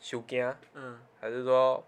[0.01, 0.99] 收经，嗯。
[1.21, 1.85] 还是说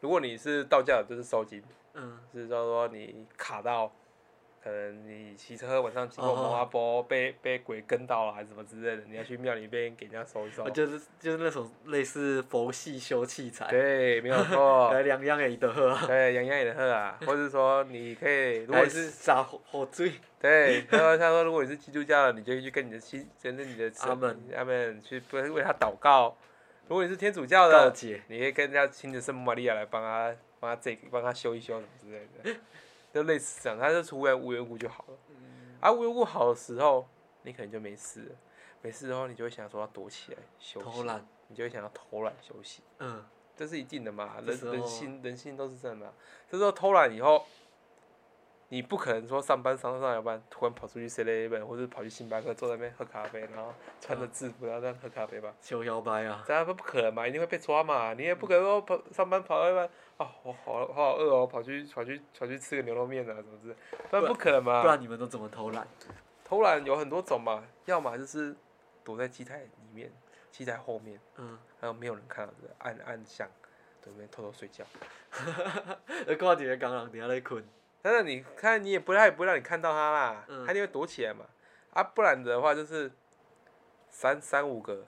[0.00, 1.64] 如果你是道教的，就是收金。
[1.94, 3.90] 嗯，是说说你卡到，
[4.66, 10.64] 可能你骑车晚上经过哦蒙阿波被被鬼跟到了还是什么之类的，你要去庙里边给人家收一收。
[10.64, 10.70] 啊。
[10.70, 14.90] 就是就是那种类似佛系修器材，对，没有错。
[14.92, 24.42] 来两样也得喝啊，对，两样也得喝啊， 或者说你可以，如果是洒火火水，对，他说他说如果你是基督教的，你就去跟你的亲，跟着你的神阿门。
[24.56, 26.36] 阿门去不为他祷告。
[26.88, 27.92] 如果你是天主教的，
[28.26, 32.60] 你可以跟人家请着圣母玛利亚来帮他帮他这帮他修一修什么之类的，
[33.16, 35.16] 就类似这样，他就突然无缘无故就好了。
[35.80, 37.08] 啊，无缘无故好的时候，
[37.44, 38.36] 你可能就没事了，
[38.82, 43.24] 没事的话，你就会想说要躲起来休息，偷懒，你就会想要偷懒休息，嗯，
[43.56, 46.12] 这是一定的嘛，人人性人性都是这样的啊、
[46.50, 47.46] 这时候偷懒以后，
[48.68, 55.54] 你不可能说上班上上下班，突然跑出去 seven 或者跑去星巴克坐在那边喝咖啡，然后穿着制服然后这样喝咖啡吧？
[55.60, 58.12] 求摇摆啊，这样不不可能嘛，一定会被抓嘛。
[58.14, 59.84] 你也不可能说跑上班跑到一半，
[60.16, 63.76] 啊，我好我好饿哦，跑去跑去跑去吃个牛肉面啊什么之类，
[64.10, 64.82] 不然不可能嘛。
[64.82, 65.86] 不然你们都怎么偷懒？
[66.44, 68.56] 偷懒有很多种嘛，要么就是
[69.04, 70.12] 躲在机台里面，
[70.50, 73.48] 机台后面，嗯，然后没有人看到的，暗暗巷，
[74.02, 74.84] 对面偷偷睡觉。
[76.26, 77.64] 呃，看一个工人伫遐咧困，
[78.06, 81.44] 但是你看，你也不太不会让你看到他啦，嗯他一定会躲起来嘛。
[81.92, 83.10] 啊，不然的话就是
[84.08, 85.04] 三三五个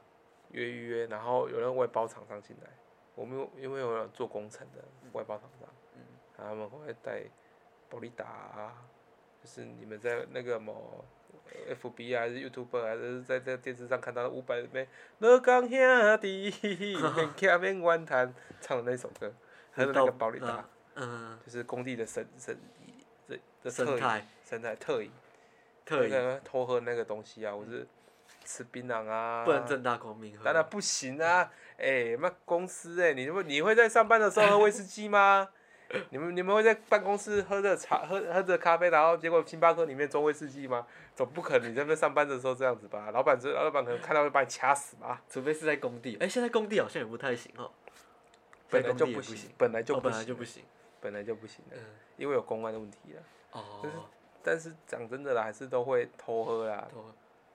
[0.50, 2.68] 约一约，然后有人外包厂商进来，
[3.14, 4.82] 我们有因为有人做工程的
[5.12, 6.00] 外包厂商，嗯
[6.36, 7.22] 他们会带
[7.88, 8.82] 保利达啊，
[9.40, 11.04] 就是你们在那个某
[11.68, 14.88] FB 啊还是 YouTube 还是在在电视上看到五百那边
[15.20, 16.50] 乐江兄弟
[17.14, 19.32] 面卡面弯弹唱的那首歌，
[19.70, 20.68] 还有那个保利达。
[21.00, 22.58] 嗯，就是工地的生生
[23.62, 25.10] 这的生态生态特饮，
[25.84, 27.86] 特饮那偷喝那个东西啊，我是
[28.44, 30.44] 吃槟榔啊，不能正大光明喝。
[30.44, 31.50] 当然不行啊！
[31.78, 35.48] 哎、那公司哎、你会你会在上班的时候喝威士忌吗？
[36.10, 40.86] 你们你们会在办公室喝着茶喝喝着咖啡，然后结果星巴克里面装威士忌吗？
[41.16, 43.10] 总不可能你在那边上班的时候这样子吧？
[43.10, 45.22] 老板这老板可能看到会把你掐死吧？
[45.30, 47.70] 除非是在工地，哎、现在工地好像也不太行哦。
[48.68, 50.64] 本来就不行，本来就哦，不行，本来就不行。
[51.00, 51.84] 本来就不行的，嗯，
[52.16, 53.22] 因为有公安的问题了。
[53.52, 54.08] 哦，
[54.42, 57.04] 但是讲真的啦，还是都会偷喝啦，偷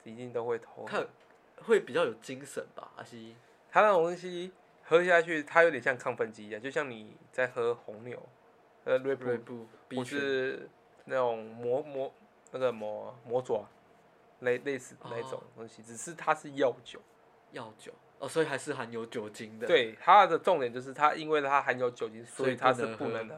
[0.04, 0.84] 一定都会偷喝。
[0.86, 1.06] 看
[1.64, 3.36] 会比较有精神吧，阿西
[3.70, 4.52] 它那种东西
[4.84, 8.20] 喝下去，它有点像亢奋剂一样，就像你在喝红牛，
[8.84, 10.68] 呃，瑞布锐步、B 或群是
[11.04, 12.12] 那种魔魔
[12.50, 13.66] 那个魔魔爪，
[14.40, 17.00] 类类似那种东西，只是它是药酒。
[17.52, 23.28] 药酒哦，所以还是含有酒精的。，对，它的重点就是它，因为它含有酒精，所所以以它是不能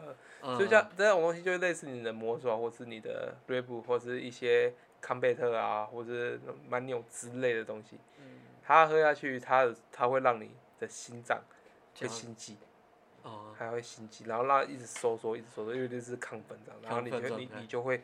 [0.41, 7.99] 喝就像这种东西，就类似你的魔爪，或是你的瑞布，或是一些康贝特啊，或是曼纽之类的东西。
[8.19, 8.25] 嗯
[8.69, 11.41] 它喝下去，它的它会让你的心脏
[11.97, 12.57] 会心悸，
[13.23, 18.03] 哦，还会心悸，然后让它一直收缩，一直收缩，因为这是亢奋这样，然后你就你你就会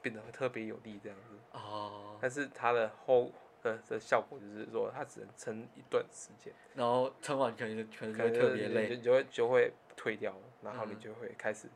[0.00, 1.34] 变得特别有力这样子。
[1.52, 3.30] 哦，但是它的后
[3.62, 8.88] 的的效果就是说，它只能撑一段时间，然后撑完可能就可能就特别累。
[8.88, 11.68] 就就会就会退掉，然后你嗯就会开始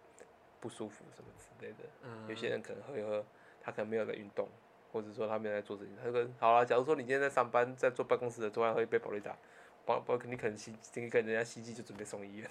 [0.61, 1.79] 不舒服什么之类的。
[2.03, 3.25] 嗯，有些人可能喝一喝，
[3.61, 4.49] 他可能没有在运动，
[4.93, 5.95] 或者说他没有在做事情。
[6.03, 9.37] 他跟好了，假如说你今天在上班，在坐办公室的，突然喝一杯保利达，
[9.85, 12.51] 保保你可能心，你可能人家心悸就准备送医院，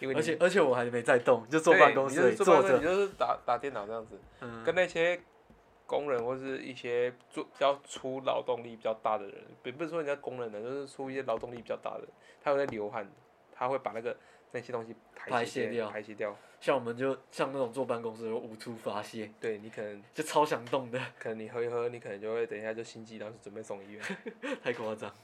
[0.00, 2.78] 因为而且而且我还没在动，就坐办公室坐坐着。
[2.78, 5.20] 你就是打打电脑这样子，嗯，跟那些
[5.92, 12.08] 工人或是一些做比较出劳动力比较大的人，并不是说人家工人的，就是出一些劳动力比较大的，
[12.42, 13.06] 他会在流汗，
[13.52, 14.16] 他会把那个
[14.52, 16.34] 那些东西排排泄泄掉排泄掉。
[16.60, 24.02] 像我们就像那种坐办公室有无处发泄，对你可能 就超想动的，可能你喝一喝，你可能就会等一下就心悸，然后就准备送医院。
[24.64, 25.14] 太夸张。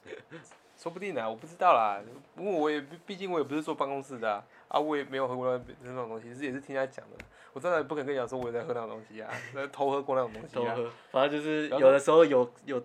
[0.78, 2.00] 说不定啊，我不知道啦。
[2.36, 7.16] 不过我也毕竟我也不是坐办公室的啊，啊我也没有喝过那那种东西，是也是听他讲的。
[7.52, 10.74] 我真的不可能跟你讲说我也在喝那种东西啊，在 偷喝过那种东西啊。
[10.74, 12.80] 偷喝，反正就是有的时候有有，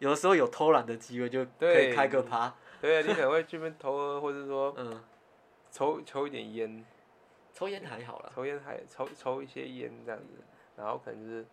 [0.00, 2.52] 有的时候有偷懒的机会，就可以对开个趴。
[2.80, 5.00] 对啊，你可能会去那边偷喝，或者说嗯，
[5.70, 6.84] 抽抽一点烟，
[7.52, 8.32] 抽烟还好啦。
[8.34, 10.42] 抽烟还抽抽一些烟这样子，
[10.76, 11.46] 然后可能就是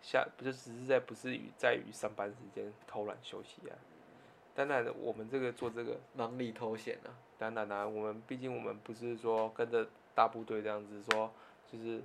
[0.00, 3.76] 下不就只是在不是于在于上班时间偷懒休息啊。
[4.56, 7.12] 当然，我们这个做这个忙里偷闲啊。
[7.38, 11.30] 当然啦、我们毕竟我们不是说跟着大部队这样子说，
[11.70, 12.00] 就是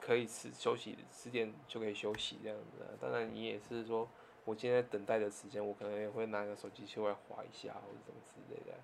[0.00, 2.90] 可以吃休息十点就可以休息这样子、啊。
[3.00, 4.08] 当然你也是说，
[4.44, 8.76] 我现在等待的时间，我可能也会拿个手机出来划一下或者什么之类的。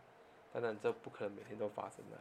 [0.53, 2.17] 当然这不可能每天都发生的、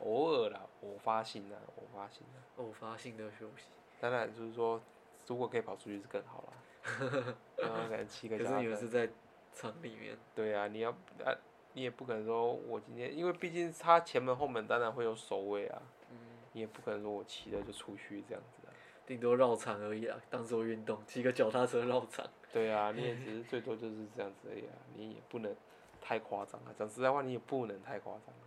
[0.00, 2.62] 偶尔啦，偶发性的，偶发性的。
[2.64, 3.66] 偶发性的休息。
[4.00, 4.80] 当然就是说，
[5.26, 6.54] 如果可以跑出去是更好啦。
[7.58, 9.10] 然后可能七个可是你们是在
[9.56, 10.90] 厂里面，对啊，你要
[11.24, 11.32] 啊，
[11.72, 16.16] 你也不可能说我今天，因为毕竟他前门后门当然会有守卫啊，嗯，
[16.52, 18.70] 你也不可能说我骑了就出去这样子啊。
[19.06, 22.26] 顶多绕场而已啊，当做运动，骑个脚踏车绕场。
[22.52, 25.54] 对啊，你也只是最多就是这样子而已啊，你也不能
[26.00, 26.74] 太夸张啊。
[26.78, 28.44] 讲实在话，你也不能太夸张啊。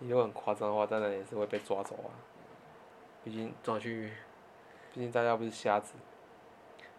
[0.00, 2.12] 你如果很夸张的话，当然也是会被抓走啊。
[3.24, 4.12] 毕竟，抓去，
[4.92, 5.94] 毕竟大家不是瞎子，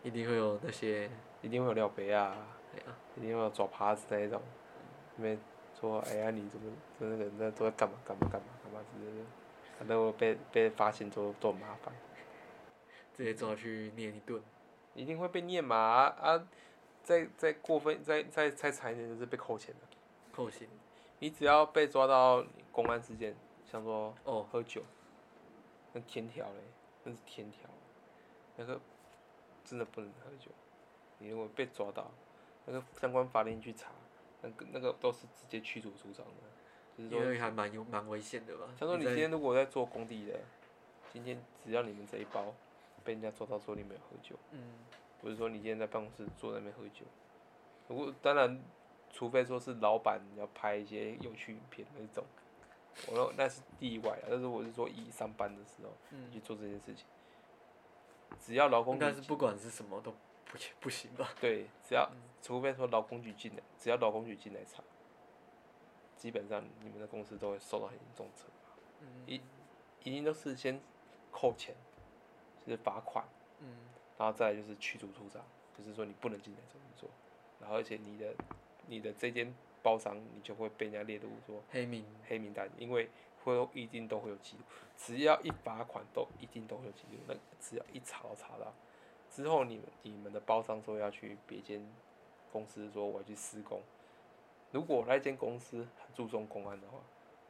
[0.03, 1.09] 一定会有那些，
[1.41, 2.56] 一定会有廖杯啊，
[3.15, 4.41] 一定会有抓耙子那一种，
[5.15, 5.39] 那边
[5.79, 9.25] 说哎呀你怎么那个那都在干嘛干嘛干嘛干嘛之类的，
[9.77, 11.93] 反正我被被发现之后都很麻烦。
[13.13, 14.41] 直接抓去念一顿。
[14.93, 16.47] 一定会被念嘛啊啊！
[17.03, 19.81] 再再过分再再再惨一点就是被扣钱的。
[20.31, 20.67] 扣钱。
[21.19, 23.35] 你只要被抓到公安事件，
[23.65, 24.81] 像说哦，喝酒，
[25.93, 26.61] 那天条嘞，
[27.03, 27.69] 那是天条。
[28.55, 28.79] 那个
[29.63, 30.49] 真的不能喝酒。
[31.19, 32.09] 你如果被抓到，
[32.67, 33.89] 那个相关法令去查，
[34.41, 36.31] 那个那个都是直接驱逐出场的。
[36.97, 38.67] 就是说，因为还蛮有蛮危险的吧？
[38.79, 40.39] 他说你今天如果在做工地的，
[41.13, 42.53] 今天只要你们这一包
[43.03, 44.73] 被人家抓到说你没有喝酒，嗯，
[45.21, 47.05] 不是说你今天在办公室坐在那边喝酒。
[47.87, 48.59] 如果当然，
[49.11, 52.25] 除非说是老板要拍一些有趣影片那种，
[53.07, 54.25] 我说那是例外啊。
[54.29, 57.05] 但是我是说，以上班的时候嗯去做这件事情，
[58.39, 60.11] 只要劳工但是不管是什么都
[60.45, 61.29] 不行不行吧？
[61.39, 62.09] 对，只要
[62.41, 64.83] 除非说劳工局进来，只要劳工局进来查，
[66.15, 68.75] 基本上你们的公司都会受到很严重惩罚。
[69.01, 69.07] 嗯。
[69.25, 69.41] 一
[70.03, 70.79] 一定都是先
[71.31, 71.75] 扣钱，
[72.65, 73.25] 就是罚款，
[73.59, 73.77] 嗯，
[74.17, 75.43] 然后再来就是驱逐出场，
[75.77, 77.09] 就是说你不能进来这么做，
[77.59, 78.33] 然后而且你的
[78.87, 82.05] 你的这间包商你就会被人家列入说黑名。
[82.27, 83.09] 黑名单，因为
[83.43, 84.63] 会一定都会有记录，
[84.95, 88.73] 只要一罚款都一定都会有记录，那只要一查都查到，
[89.29, 91.85] 之后你们你们的包商说要去别间
[92.57, 93.79] 公司说我要去施工，
[94.71, 96.97] 如果那间公司很注重公安的话，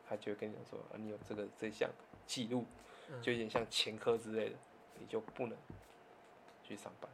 [0.06, 1.90] 他就会跟你讲说啊你有这个这项
[2.26, 2.66] 记录，
[3.10, 3.22] 嗯。
[3.22, 4.56] 就有点像前科之类的，
[5.00, 5.58] 你就不能
[6.62, 7.10] 去上班，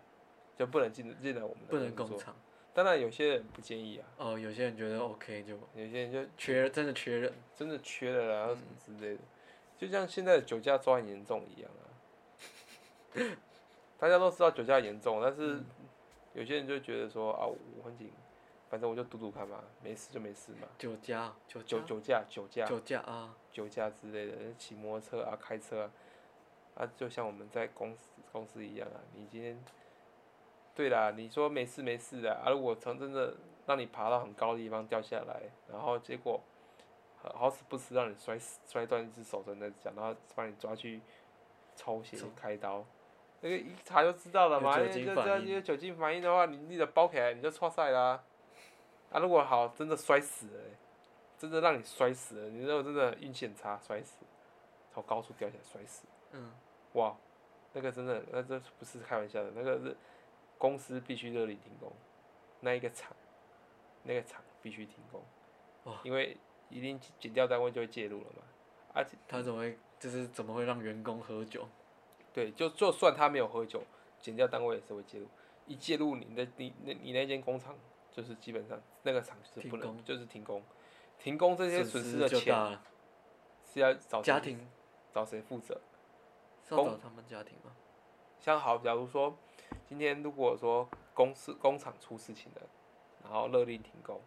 [0.57, 2.35] 就不能进进来我们的不能工厂。
[2.73, 9.21] 当然有些人不建议啊，哦，有些人觉得 OK 就有些人就缺真的缺人，真的缺了啦，然后什么之类的，
[9.77, 11.85] 就像现在的酒驾抓很严重一样啊。
[13.99, 15.61] 大家都知道酒驾严重，但是
[16.33, 18.11] 有些人就觉得说啊，我很紧，
[18.69, 20.67] 反正我就赌赌看嘛，没事就没事嘛。
[20.77, 21.67] 酒驾酒驾。
[21.67, 29.63] 酒酒驾、酒驾、酒驾啊，酒驾之类的，骑摩托车啊、开车啊，啊，就像我们在公司公司一样啊，你今天，
[30.73, 33.35] 对啦，你说没事没事的，啊，如果曾真的
[33.67, 36.41] 让你爬到很高的地方掉下来，然后结果
[37.17, 40.99] 好好死不死让你摔死摔断一只手真的讲，然后把你抓去
[41.75, 42.83] 抽血开刀，
[43.43, 45.45] 那个一查就知道了嘛，有因为这酒精反应。
[45.45, 48.23] 这有酒精反应的话，你你的包起来你就错赛啦、
[49.11, 50.77] 啊，如果好真的摔死了欸、
[51.37, 54.23] 真的让你摔死了，你如果真的运气很差摔死，
[54.93, 56.53] 从高处掉下来摔死，嗯，
[56.93, 57.17] 哇，
[57.73, 59.93] 那个真的那这不是开玩笑的，那个是
[60.57, 61.91] 公司必须勒令停工，
[62.61, 63.13] 那一个厂，
[64.03, 65.21] 那个厂必须停工，
[65.83, 66.37] 哇，因为
[66.69, 68.43] 一定减掉单位就会介入了嘛，
[68.93, 71.67] 而且他怎么会就是怎么会让员工喝酒？
[72.33, 73.83] 对，就就算他没有喝酒，
[74.19, 75.27] 检调单位也是会介入，
[75.67, 77.75] 一介入你的你那你那间工厂
[78.11, 80.61] 就是基本上那个厂就是不能就是停工，
[81.19, 82.79] 停工这些损失的钱
[83.63, 84.67] 是要找家庭
[85.13, 85.79] 找谁负责？
[86.67, 87.75] 是要找他们家庭吗？
[88.39, 89.37] 像好，假如说
[89.85, 92.61] 今天如果说公司工厂出事情了，
[93.23, 94.19] 然后勒令停工，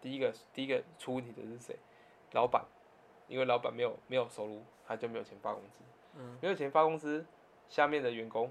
[0.00, 1.78] 第一个第一个出问题的是谁？
[2.32, 2.64] 老板，
[3.26, 5.80] 因为老板没有没有收入，他就没有钱发工资，
[6.14, 7.24] 嗯，没有钱发工资，
[7.68, 8.50] 下面的员工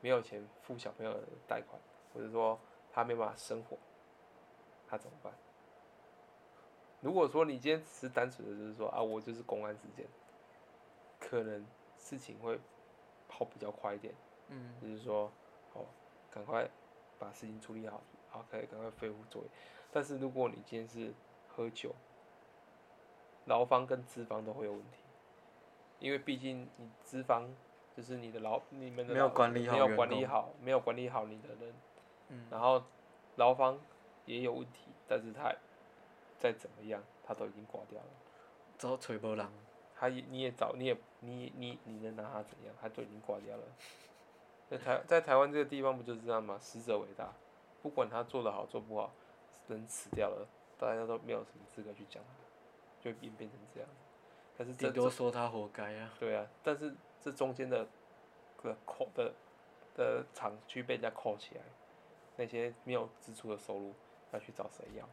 [0.00, 1.80] 没有钱付小朋友的贷款，
[2.12, 2.58] 或者说
[2.92, 3.76] 他没办法生活，
[4.86, 5.32] 他怎么办？
[7.00, 10.06] 如果说你今天只是单纯的就是说啊，我就是公安事件，
[11.20, 11.64] 可能
[11.96, 12.58] 事情会
[13.28, 14.14] 跑比较快一点。
[14.48, 15.30] 嗯，就是说，
[15.74, 15.84] 哦，
[16.30, 16.68] 赶快
[17.18, 19.48] 把事情处理好，好，可以赶快恢复作业。
[19.92, 21.12] 但是如果你今天是
[21.48, 21.94] 喝酒，
[23.44, 25.02] 劳方跟资方都会有问题，
[25.98, 27.48] 因为毕竟你资方
[27.98, 31.74] 就是你的老，你们的没有管理好没有管理好，没有管理好你的人，
[32.28, 32.80] 嗯然后
[33.34, 33.76] 劳方
[34.24, 35.52] 也有问题，但是他
[36.38, 38.06] 再怎么样，他都已经挂掉了。
[38.78, 39.52] 找吹波浪，
[39.96, 42.72] 他也你也找你也你你你能拿他怎样？
[42.80, 43.64] 他都已经挂掉了。
[44.70, 46.56] 在台在台湾这个地方不就是这样吗？
[46.60, 47.32] 死者为大，
[47.82, 49.10] 不管他做的好做不好，
[49.66, 50.46] 人死掉了，
[50.78, 53.90] 大家都没有什么资格去讲他，就变变成这样。
[54.56, 56.12] 但是这顶多说他活该啊。
[56.20, 57.86] 对啊，但是这中间的
[58.62, 59.32] 的扣的
[59.94, 61.62] 的厂区被人家扣起来，
[62.36, 63.94] 那些没有支出的收入
[64.32, 65.08] 要去找谁要？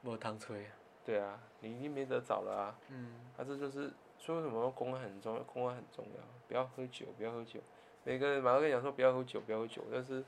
[0.00, 0.72] 没汤吹啊。
[1.04, 2.78] 对啊，你已经没得找了啊。
[2.88, 7.58] 嗯，啊，这就是说为什么公安很重要，公安很重要，不要喝酒，不要喝酒。
[8.04, 10.22] 每个人马上跟你讲说不要喝酒，不要喝酒，但是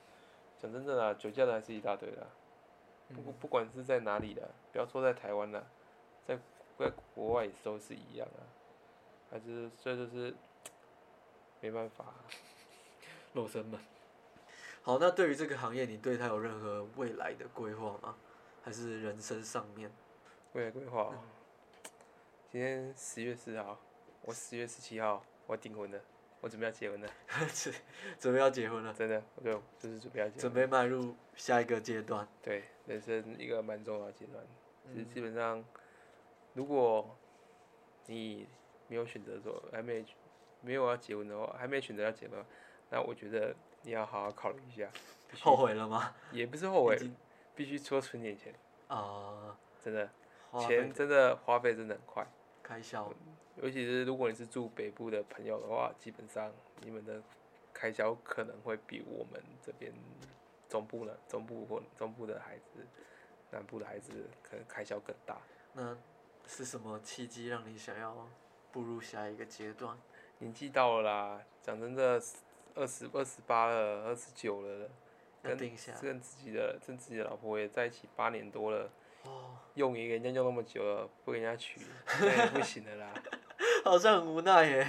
[0.58, 2.26] 讲真的啦，酒驾的还是一大堆啦。
[3.08, 5.62] 不不管是在哪里的，不要说在台湾啦，
[6.26, 6.38] 在
[6.78, 8.40] 在国外也是都是一样啊。
[9.30, 10.34] 还是这就是
[11.62, 12.20] 没办法啊、
[13.32, 13.80] 肉身们。
[14.82, 18.16] 好，那对于这个行业，你对它有任何未来的规划吗？
[18.62, 19.90] 还是人生上面？
[20.52, 21.14] 未来规划哦。
[22.50, 23.80] 今天十月四号，
[24.22, 26.00] 我十月十七号我订婚了，
[26.40, 27.08] 我准备要结婚了，
[28.18, 30.40] 准备要结婚了，真的，我就就是准备要结婚。
[30.40, 32.28] 准备迈入下一个阶段。
[32.42, 34.44] 对，人生一个蛮重要的阶段。
[34.92, 35.64] 其实基本上，
[36.54, 37.16] 如果
[38.06, 38.48] 你
[38.88, 40.04] 没有选择说还没
[40.62, 42.42] 没有要结婚的话，还没选择要结婚，
[42.90, 44.88] 那我觉得你要好好考虑一下，
[45.40, 46.14] 后悔了吗？
[46.30, 46.96] 也不是后悔
[47.54, 48.54] 必须多存点钱，
[48.88, 50.10] 啊，真的，
[50.60, 52.26] 钱真的花费真的很快。
[52.62, 53.12] 开销
[53.56, 56.50] 尤其是如果你是住北部的朋友的话，基本上
[56.80, 57.20] 你们的
[57.74, 59.92] 开销可能会比我们这边
[60.68, 62.86] 中部呢，中部或中部的孩子，
[63.50, 65.38] 南部的孩子可能开销更大。
[65.74, 65.96] 那
[66.46, 68.26] 是什么契机让你想要
[68.70, 69.98] 步入下一个阶段？
[70.42, 72.20] 年纪到了啦，讲真的，
[72.74, 74.88] 二十二十八了，二十九了，
[75.40, 78.90] 跟跟自己的跟自己的老婆也在一起八年多了，
[79.24, 81.80] 哦，用一个人家用那么久了，不给人家娶，
[82.20, 83.14] 那也不行的啦。
[83.84, 84.86] 好像很无奈耶。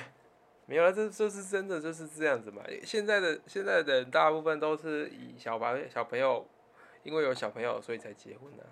[0.66, 2.64] 没有啊，这这是真的就是这样子嘛。
[2.84, 6.48] 现在的现在的人大部分都是以小白小朋友，
[7.04, 8.66] 因为有小朋友所以才结婚的、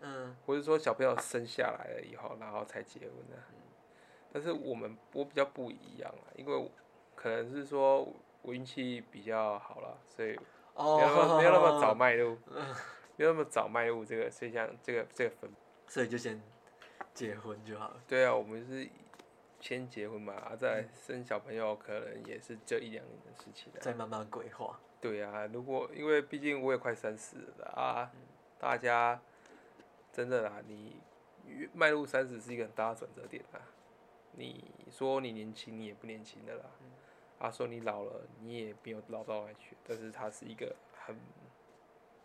[0.00, 3.36] 嗯，或者说小朋友生下来了以后，然后才结婚的、
[4.32, 6.70] 但是我们我比较不一样啊，因为
[7.14, 8.06] 可能是说
[8.42, 10.38] 我运气比较好了，所以
[10.74, 12.36] 哦，没有那么没有那么早迈入，
[13.16, 15.50] 没有那么早迈入这个，所以像这个这个分，
[15.86, 16.40] 所以就先
[17.12, 18.02] 结婚就好了。
[18.06, 18.88] 对啊，我们是
[19.60, 23.80] 先结婚嘛，啊，再生小朋友，可能也是这一两年的事情啊。
[23.80, 24.78] 再慢慢规划。
[25.00, 28.12] 对啊，如果因为毕竟我也快三十了啊，
[28.58, 29.20] 大家
[30.12, 31.00] 真的啦，你
[31.72, 33.58] 迈入三十是一个很大的转折点啊。
[34.38, 36.64] 你说你年轻，你也不年轻的啦。
[37.38, 39.76] 啊，说你老了，你也没有老到哪去。
[39.86, 41.16] 但是它是一个很，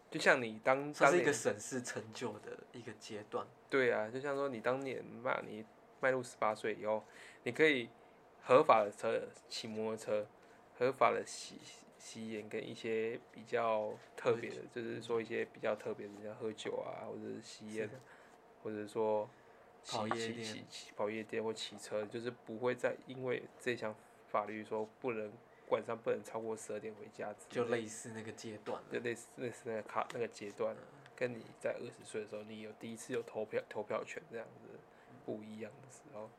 [0.09, 3.45] 就像你当它是一个审视成就的一个阶段。
[3.69, 5.65] 对啊，就像说你当年嘛，你
[5.99, 7.03] 迈入十八岁以后，
[7.43, 7.89] 你可以
[8.43, 10.27] 合法的车骑摩托车，
[10.77, 11.59] 合法的吸
[11.99, 17.89] 吸烟跟一些比较特别的，就是说一些比较特别的，像喝酒啊，或者是吸烟，
[18.63, 19.29] 或者说
[19.87, 20.65] 跑夜店
[20.95, 23.93] 跑夜店或骑车，就是不会再因为这项
[24.27, 25.31] 法律说不能
[25.69, 28.81] 晚上不能超过十二点回家就类似那个阶段。
[28.91, 30.75] 就类似类似那个卡那个阶段，
[31.15, 34.79] 跟你在二十岁的时候，你有第一次有投票投票权这样子
[35.25, 36.29] 不一样的时候，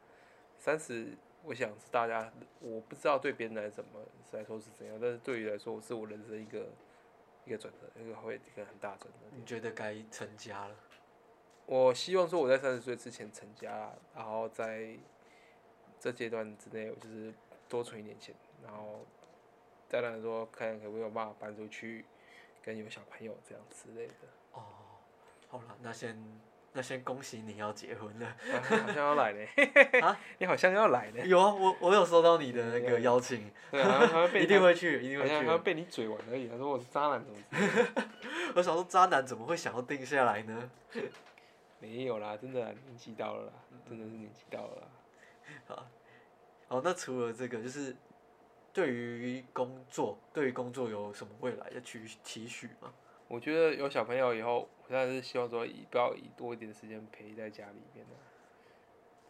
[0.58, 4.00] 三十，我想是大家我不知道对别人来怎么
[4.32, 6.66] 来说是怎样，但是对于来说我是我人生一个
[7.44, 9.18] 一个转折，一个会一个很大转折。
[9.36, 10.76] 你觉得该成家了？
[11.66, 14.90] 我希望说我在三十岁之前成家，然后在
[15.98, 17.32] 这阶段之内，我就是
[17.68, 19.04] 多存一点钱，然后
[19.88, 22.04] 再来说看可不可以有办法搬出去，
[22.62, 24.14] 跟有小朋友这样之类的。
[24.52, 24.62] 哦，
[25.48, 26.16] 好了，那先
[26.74, 28.26] 那先恭喜你要结婚了。
[28.52, 29.46] 啊好像要来呢，
[30.02, 35.62] 啊你好像要来呢，有啊，我我有收到你的那个邀请，对啊，好像被 一定会去，一定会好像好像。
[35.62, 36.46] 被你嘴完而已。
[36.48, 37.38] 他说我是渣男，怎么？
[38.56, 40.70] 我想说，渣男怎么会想要定下来呢？
[41.80, 43.52] 没有啦，真的啦年纪到了啦，
[43.88, 45.86] 真的是年纪到了啦。
[46.68, 47.94] 好，那除了这个，就是
[48.72, 52.92] 对于工作，对于工作有什么未来的期期许吗？
[53.28, 58.12] 我觉得有小朋友以后，我当然是希望说以不要以多一点的时间陪在家里面的。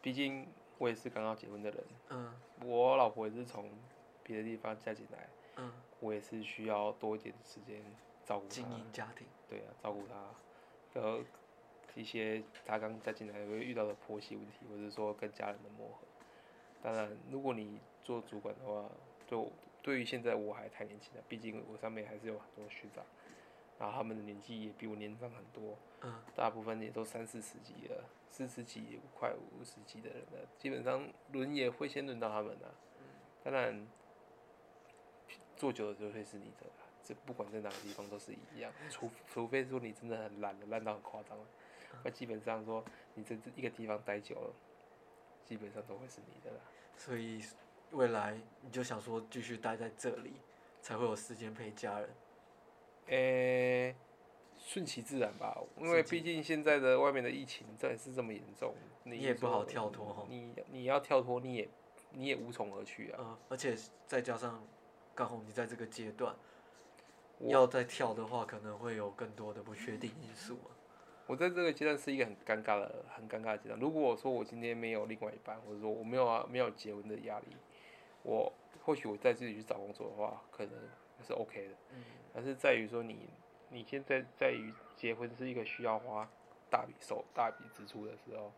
[0.03, 0.47] 毕竟
[0.79, 2.35] 我也是刚刚结婚的人，嗯
[2.65, 3.71] 我老婆也是从
[4.23, 7.83] 别的地方嫁进来，嗯，我也是需要多一点时间
[8.25, 8.65] 照顾经。
[8.71, 10.15] 营家庭，对啊，照顾她，
[10.93, 11.21] 然后
[11.95, 16.07] 一些他刚再进来会遇到的婆媳问题，或者说跟家人的磨合。
[16.83, 18.91] 当然，如果你做主管的话，
[19.27, 23.05] 就对于现在我还太年轻了，毕竟我上面还是有很多学长，
[23.79, 32.75] 然后他们的年纪也比我年长很多，嗯，大部分也都三四十几了，四十几快五十几的人了，基本上轮也会先轮到他们的、
[33.43, 33.87] 当然，
[35.57, 36.85] 做久了就会是你的啦。
[37.03, 41.45] 这不管在哪个地方都是一样，除除非说你真的很懒了，烂到很夸张了，
[42.03, 42.85] 那基本上说
[43.15, 44.51] 你在这一个地方待久了，
[45.45, 46.63] 基本上都会是你的啦。
[46.97, 47.45] 所以
[47.93, 50.33] 未来你就想说继续待在这里，
[50.81, 52.09] 才会有时间陪家人。
[53.09, 53.95] 诶、
[54.59, 61.69] 顺其自然吧，因为毕竟现在的外面的疫情这也是这么严重，你你也不好跳脱吼你你要跳脱，你也
[62.13, 63.17] 你也无从而去啊。
[63.19, 63.77] 呃，而且
[64.07, 64.65] 再加上
[65.15, 66.35] 刚好你在这个阶段，
[67.41, 70.73] 要再跳的话，可能会有更多的不确定因素啊。
[71.27, 73.81] 我在这个阶段是一个很尴尬的、很尴尬的阶段。
[73.81, 77.47] 如果我说我今天没有另外一半，或者说我没有啊没有结婚的压力，
[78.22, 78.53] 我
[78.85, 80.72] 或许我再自己去找工作的话，可能
[81.27, 81.75] 是 OK 的。
[81.93, 82.05] 嗯
[82.35, 83.29] 但是在于说你
[83.68, 86.29] 你现在在于结婚是一个需要花
[86.68, 88.53] 大笔手大笔支出的时候，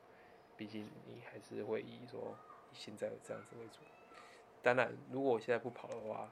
[0.57, 2.37] 毕竟你还是会以说
[2.73, 3.81] 现在这样子为主。
[4.63, 6.29] 当然，如果我现在不跑的话，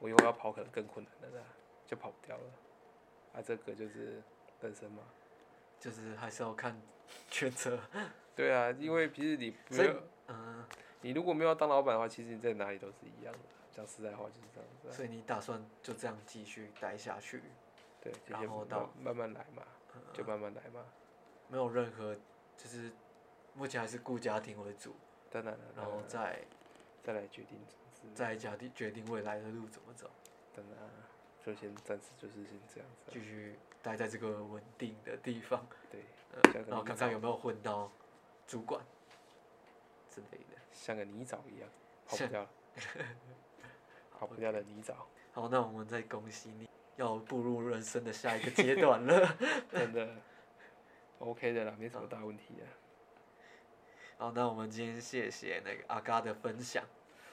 [0.00, 1.44] 我以后要跑可能更困难了啦，
[1.86, 2.42] 就跑不掉了。
[3.32, 4.20] 啊，这个就是
[4.60, 5.02] 人生嘛。
[5.80, 6.80] 就是还是要看
[7.30, 7.80] 选择。
[8.36, 10.64] 对啊，因为其实你没所以有，嗯、
[11.00, 13.38] 你如果没有要当老板的话，其实你在哪里都是一样的。
[13.72, 14.92] 讲实在话就是这样子啊。
[14.92, 17.42] 所以你打算就这样继续待下去，
[18.00, 19.62] 对，然后到慢慢来嘛，
[20.12, 20.84] 就慢慢来嘛。
[21.48, 22.14] 没有任何
[22.56, 22.92] 就是
[23.54, 24.94] 目前还是顾家庭为主，
[25.30, 26.40] 当然了，然后再
[27.02, 27.58] 再来决定。
[28.14, 30.10] 再决定决定未来的路怎么走，
[30.56, 30.88] 当然啊，
[31.44, 33.12] 就先暂时就是先这样子啊。
[33.12, 37.90] 继续待在这个稳定的地方，对，呃然后看看有没有混到
[38.46, 38.84] 主管
[40.10, 40.60] 之类的。
[40.72, 41.68] 像个泥沼一样，
[42.06, 42.50] 跑不掉了，
[44.18, 44.94] 跑不掉的泥沼，
[45.32, 49.36] 好，那我们再恭喜你，要步入人生的下一个阶段了。
[49.72, 50.14] 真的
[51.18, 52.64] OK 的啦，没什么大问题的。
[54.18, 56.84] 好，那我们今天谢谢那个阿嘎的分享，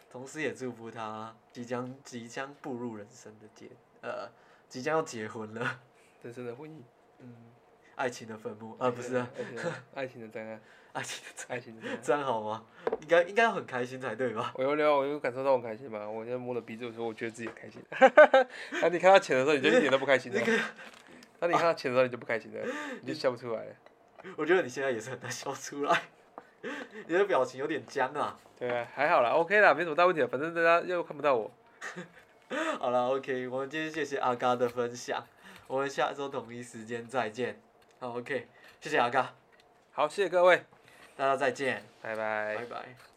[0.09, 3.69] 同时也祝福他即将即将步入人生的阶，
[4.07, 4.29] 呃，
[4.69, 5.79] 即将要结婚了，
[6.21, 6.81] 人生的婚姻，
[7.19, 7.35] 嗯，
[7.95, 9.29] 爱情的坟墓，啊，不是啊，
[9.93, 10.61] 爱情的灾难，
[10.93, 11.99] 爱情的 爱情的灾难。
[12.01, 12.65] 这样好吗？
[13.01, 14.53] 应该应该很开心才对吧？
[14.55, 16.07] 我有聊，我有感受到很开心嘛。
[16.07, 17.83] 我现在摸了鼻子的时候，我觉得自己很开心。
[18.81, 20.39] 那你看到钱的时候，你就一点都不开心了。
[21.39, 22.65] 那你看到钱的时候，你就不开心了，
[23.01, 23.75] 你就笑不出来了。
[24.37, 26.01] 我觉得你现在也是很难笑出来，
[27.05, 28.39] 你的表情有点僵啊。
[28.57, 30.27] 对啊，还好啦，OK 啦，没什么大问题的。
[30.27, 31.51] 反正大家又看不到我。
[32.79, 35.25] 好了，OK，我们今天谢谢阿嘎的分享，
[35.67, 37.59] 我们下周同一时间再见。
[37.99, 38.47] 好，OK，
[38.79, 39.33] 谢谢阿嘎，
[39.91, 40.63] 好，谢谢各位，
[41.15, 43.07] 大家再见，拜拜拜拜。